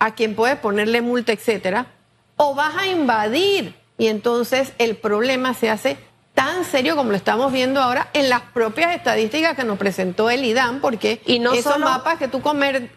a 0.00 0.14
quien 0.14 0.34
puedes 0.34 0.58
ponerle 0.58 1.02
multa, 1.02 1.32
etcétera, 1.32 1.86
o 2.36 2.56
vas 2.56 2.76
a 2.76 2.88
invadir 2.88 3.74
y 3.98 4.08
entonces 4.08 4.72
el 4.78 4.96
problema 4.96 5.54
se 5.54 5.70
hace 5.70 5.96
tan 6.36 6.66
serio 6.66 6.96
como 6.96 7.12
lo 7.12 7.16
estamos 7.16 7.50
viendo 7.50 7.80
ahora 7.80 8.10
en 8.12 8.28
las 8.28 8.42
propias 8.42 8.94
estadísticas 8.94 9.56
que 9.56 9.64
nos 9.64 9.78
presentó 9.78 10.28
el 10.28 10.44
IDAM, 10.44 10.82
porque 10.82 11.22
y 11.24 11.38
no 11.38 11.54
esos 11.54 11.78
mapas 11.78 12.18
que 12.18 12.28
tú 12.28 12.42
comer, 12.42 12.90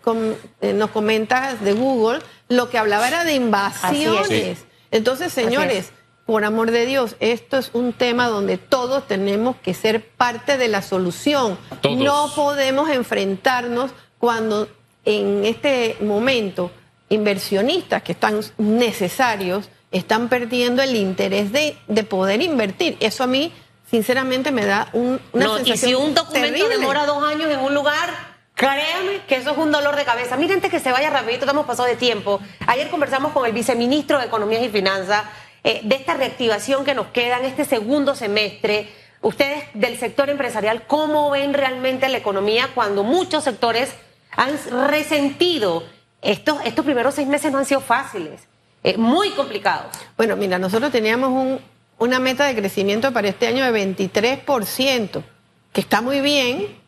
eh, 0.59 0.73
nos 0.73 0.89
comentas 0.89 1.61
de 1.61 1.71
Google, 1.71 2.19
lo 2.49 2.69
que 2.69 2.77
hablaba 2.77 3.07
era 3.07 3.23
de 3.23 3.35
invasiones. 3.35 4.65
Entonces, 4.91 5.31
señores, 5.31 5.93
por 6.25 6.43
amor 6.43 6.71
de 6.71 6.85
Dios, 6.85 7.15
esto 7.21 7.57
es 7.57 7.71
un 7.71 7.93
tema 7.93 8.27
donde 8.27 8.57
todos 8.57 9.07
tenemos 9.07 9.55
que 9.55 9.73
ser 9.73 10.05
parte 10.05 10.57
de 10.57 10.67
la 10.67 10.81
solución. 10.81 11.57
No 11.95 12.29
podemos 12.35 12.89
enfrentarnos 12.89 13.91
cuando 14.17 14.67
en 15.05 15.45
este 15.45 15.95
momento 16.01 16.71
inversionistas 17.07 18.03
que 18.03 18.11
están 18.11 18.41
necesarios, 18.57 19.69
están 19.91 20.29
perdiendo 20.29 20.81
el 20.81 20.95
interés 20.95 21.51
de, 21.51 21.77
de 21.87 22.03
poder 22.03 22.41
invertir. 22.41 22.97
Eso 22.99 23.23
a 23.23 23.27
mí, 23.27 23.51
sinceramente, 23.89 24.51
me 24.51 24.65
da 24.65 24.89
un, 24.93 25.19
una 25.31 25.45
no, 25.45 25.59
Y 25.59 25.77
si 25.77 25.95
un 25.95 26.13
documento 26.13 26.67
demora 26.69 27.05
dos 27.05 27.23
años 27.23 27.49
en 27.49 27.59
un 27.59 27.73
lugar, 27.73 28.09
créanme 28.53 29.21
que 29.27 29.37
eso 29.37 29.51
es 29.51 29.57
un 29.57 29.71
dolor 29.71 29.95
de 29.95 30.05
cabeza. 30.05 30.37
Miren 30.37 30.61
que 30.61 30.79
se 30.79 30.91
vaya 30.91 31.09
rapidito, 31.09 31.45
estamos 31.45 31.65
pasados 31.65 31.89
de 31.89 31.97
tiempo. 31.97 32.39
Ayer 32.67 32.89
conversamos 32.89 33.31
con 33.31 33.45
el 33.45 33.53
viceministro 33.53 34.19
de 34.19 34.25
Economías 34.25 34.63
y 34.63 34.69
Finanzas 34.69 35.23
eh, 35.63 35.81
de 35.83 35.95
esta 35.95 36.13
reactivación 36.13 36.85
que 36.85 36.93
nos 36.93 37.07
queda 37.07 37.39
en 37.39 37.45
este 37.45 37.65
segundo 37.65 38.15
semestre. 38.15 38.89
Ustedes 39.21 39.63
del 39.73 39.97
sector 39.97 40.29
empresarial, 40.29 40.83
¿cómo 40.87 41.31
ven 41.31 41.53
realmente 41.53 42.07
la 42.09 42.17
economía 42.17 42.69
cuando 42.75 43.03
muchos 43.03 43.43
sectores 43.43 43.91
han 44.31 44.57
resentido? 44.87 45.83
Estos, 46.21 46.59
estos 46.65 46.85
primeros 46.85 47.15
seis 47.15 47.27
meses 47.27 47.51
no 47.51 47.57
han 47.57 47.65
sido 47.65 47.81
fáciles. 47.81 48.48
Eh, 48.83 48.97
muy 48.97 49.31
complicado. 49.31 49.89
Bueno, 50.15 50.35
mira, 50.35 50.57
nosotros 50.57 50.91
teníamos 50.91 51.29
un, 51.29 51.59
una 51.97 52.19
meta 52.19 52.45
de 52.45 52.55
crecimiento 52.55 53.11
para 53.11 53.27
este 53.27 53.47
año 53.47 53.63
de 53.63 53.95
23%. 53.95 55.23
que 55.71 55.81
está 55.81 56.01
muy 56.01 56.21
bien, 56.21 56.79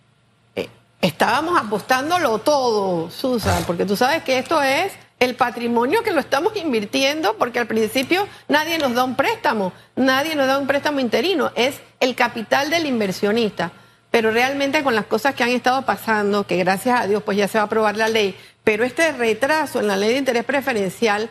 eh, 0.56 0.68
estábamos 1.02 1.60
apostándolo 1.60 2.40
todo, 2.40 3.12
Susan, 3.12 3.64
porque 3.68 3.86
tú 3.86 3.96
sabes 3.96 4.24
que 4.24 4.40
esto 4.40 4.62
es 4.62 4.94
el 5.20 5.36
patrimonio 5.36 6.02
que 6.02 6.12
lo 6.12 6.20
estamos 6.20 6.56
invirtiendo, 6.56 7.38
porque 7.38 7.60
al 7.60 7.68
principio 7.68 8.28
nadie 8.48 8.80
nos 8.80 8.96
da 8.96 9.04
un 9.04 9.16
préstamo, 9.16 9.72
nadie 9.96 10.36
nos 10.36 10.48
da 10.48 10.58
un 10.58 10.66
préstamo 10.66 11.00
interino, 11.00 11.52
es 11.56 11.80
el 12.00 12.16
capital 12.16 12.72
del 12.72 12.88
inversionista. 12.88 13.72
Pero 14.10 14.32
realmente 14.32 14.84
con 14.84 14.96
las 14.96 15.06
cosas 15.06 15.36
que 15.36 15.44
han 15.44 15.52
estado 15.52 15.84
pasando, 15.84 16.48
que 16.48 16.58
gracias 16.58 17.00
a 17.00 17.08
Dios 17.08 17.22
pues 17.24 17.38
ya 17.38 17.48
se 17.48 17.60
va 17.60 17.64
a 17.64 17.66
aprobar 17.66 17.98
la 17.98 18.10
ley, 18.10 18.36
pero 18.64 18.84
este 18.84 19.12
retraso 19.12 19.80
en 19.80 19.88
la 19.88 19.96
ley 19.96 20.10
de 20.10 20.18
interés 20.18 20.44
preferencial 20.44 21.30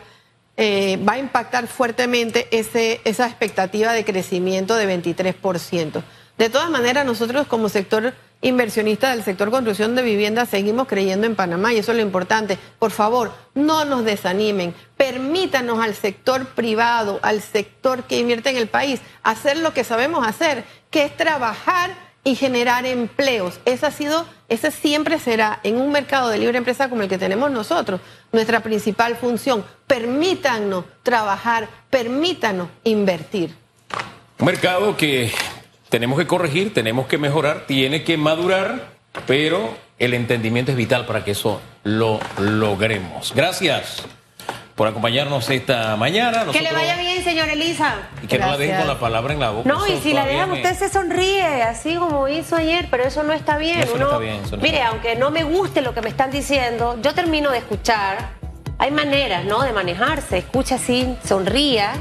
eh, 0.57 0.99
va 1.07 1.13
a 1.13 1.19
impactar 1.19 1.67
fuertemente 1.67 2.47
ese, 2.51 3.01
esa 3.03 3.27
expectativa 3.27 3.93
de 3.93 4.05
crecimiento 4.05 4.75
de 4.75 5.01
23%. 5.01 6.03
De 6.37 6.49
todas 6.49 6.69
maneras, 6.69 7.05
nosotros 7.05 7.47
como 7.47 7.69
sector 7.69 8.13
inversionista 8.41 9.11
del 9.11 9.23
sector 9.23 9.51
construcción 9.51 9.95
de 9.95 10.01
vivienda 10.01 10.45
seguimos 10.45 10.87
creyendo 10.87 11.27
en 11.27 11.35
Panamá 11.35 11.73
y 11.73 11.77
eso 11.77 11.91
es 11.91 11.97
lo 11.97 12.03
importante. 12.03 12.57
Por 12.79 12.91
favor, 12.91 13.31
no 13.53 13.85
nos 13.85 14.03
desanimen, 14.03 14.73
permítanos 14.97 15.79
al 15.79 15.93
sector 15.93 16.47
privado, 16.47 17.19
al 17.21 17.41
sector 17.41 18.03
que 18.03 18.19
invierte 18.19 18.49
en 18.49 18.57
el 18.57 18.67
país, 18.67 19.01
hacer 19.23 19.57
lo 19.57 19.73
que 19.73 19.83
sabemos 19.83 20.27
hacer, 20.27 20.63
que 20.89 21.05
es 21.05 21.15
trabajar 21.15 22.10
y 22.23 22.35
generar 22.35 22.85
empleos. 22.85 23.59
Esa 23.65 23.87
ha 23.87 23.91
sido, 23.91 24.25
esa 24.49 24.71
siempre 24.71 25.19
será 25.19 25.59
en 25.63 25.77
un 25.77 25.91
mercado 25.91 26.29
de 26.29 26.37
libre 26.37 26.57
empresa 26.57 26.89
como 26.89 27.01
el 27.01 27.09
que 27.09 27.17
tenemos 27.17 27.51
nosotros, 27.51 28.01
nuestra 28.31 28.61
principal 28.61 29.15
función. 29.15 29.65
Permítanos 29.87 30.85
trabajar, 31.03 31.67
permítanos 31.89 32.69
invertir. 32.83 33.55
Un 34.39 34.45
mercado 34.45 34.95
que 34.97 35.31
tenemos 35.89 36.17
que 36.17 36.27
corregir, 36.27 36.73
tenemos 36.73 37.07
que 37.07 37.17
mejorar, 37.17 37.65
tiene 37.67 38.03
que 38.03 38.17
madurar, 38.17 38.91
pero 39.27 39.75
el 39.99 40.13
entendimiento 40.13 40.71
es 40.71 40.77
vital 40.77 41.05
para 41.05 41.23
que 41.23 41.31
eso 41.31 41.61
lo 41.83 42.19
logremos. 42.39 43.33
Gracias 43.35 44.03
por 44.75 44.87
acompañarnos 44.87 45.49
esta 45.49 45.95
mañana. 45.95 46.45
que 46.51 46.61
le 46.61 46.71
vaya 46.71 46.95
bien, 46.97 47.23
señora 47.23 47.53
Elisa. 47.53 47.95
Y 48.23 48.27
que 48.27 48.39
no 48.39 48.47
la 48.47 48.57
dejen 48.57 48.77
con 48.77 48.87
la 48.87 48.99
palabra 48.99 49.33
en 49.33 49.39
la 49.39 49.49
boca. 49.51 49.67
No, 49.67 49.85
y 49.87 49.97
si 49.99 50.13
la 50.13 50.25
dejan, 50.25 50.51
usted 50.51 50.75
se 50.75 50.89
sonríe, 50.89 51.63
así 51.63 51.95
como 51.95 52.27
hizo 52.27 52.55
ayer, 52.55 52.87
pero 52.89 53.03
eso 53.03 53.23
no 53.23 53.33
está 53.33 53.57
bien. 53.57 53.79
Eso 53.79 53.97
no 53.97 54.05
está 54.05 54.17
bien 54.17 54.41
mire, 54.61 54.83
aunque 54.83 55.15
no 55.15 55.31
me 55.31 55.43
guste 55.43 55.81
lo 55.81 55.93
que 55.93 56.01
me 56.01 56.09
están 56.09 56.31
diciendo, 56.31 56.97
yo 57.01 57.13
termino 57.13 57.51
de 57.51 57.59
escuchar. 57.59 58.29
Hay 58.77 58.91
maneras, 58.91 59.45
¿no?, 59.45 59.61
de 59.61 59.73
manejarse. 59.73 60.39
Escucha 60.39 60.75
así, 60.75 61.15
sonría. 61.23 61.93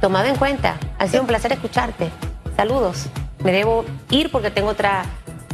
Tomado 0.00 0.26
en 0.26 0.36
cuenta. 0.36 0.76
Ha 0.98 1.08
sido 1.08 1.22
un 1.22 1.26
placer 1.26 1.52
escucharte. 1.52 2.10
Saludos. 2.56 3.06
Me 3.42 3.50
debo 3.50 3.84
ir 4.10 4.30
porque 4.30 4.50
tengo 4.50 4.68
otra, 4.68 5.04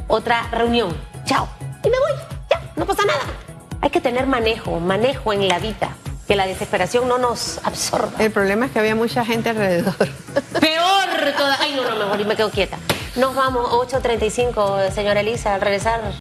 otra 0.07 0.49
reunión. 0.51 0.95
Chao. 1.25 1.49
Y 1.83 1.89
me 1.89 1.99
voy. 1.99 2.13
Ya, 2.51 2.61
no 2.77 2.85
pasa 2.85 3.05
nada. 3.07 3.50
Hay 3.83 3.91
que 3.91 4.01
tener 4.01 4.27
manejo, 4.27 4.79
manejo 4.79 5.33
en 5.33 5.49
la 5.49 5.59
vida. 5.59 5.97
Que 6.29 6.37
la 6.37 6.47
desesperación 6.47 7.09
no 7.09 7.19
nos 7.19 7.59
absorba. 7.65 8.13
El 8.21 8.31
problema 8.31 8.67
es 8.67 8.73
que 8.73 8.79
había 8.79 8.95
mucha 8.95 9.25
gente 9.25 9.51
alrededor. 9.51 9.97
Peor 10.61 11.33
todavía. 11.37 11.57
Ay, 11.61 11.75
no, 11.75 11.83
no, 11.83 11.97
mejor 11.97 12.21
y 12.21 12.25
me 12.25 12.37
quedo 12.37 12.51
quieta. 12.51 12.79
Nos 13.17 13.35
vamos, 13.35 13.69
8.35, 13.71 14.93
señora 14.93 15.21
Elisa, 15.21 15.55
al 15.55 15.61
regresar. 15.61 16.13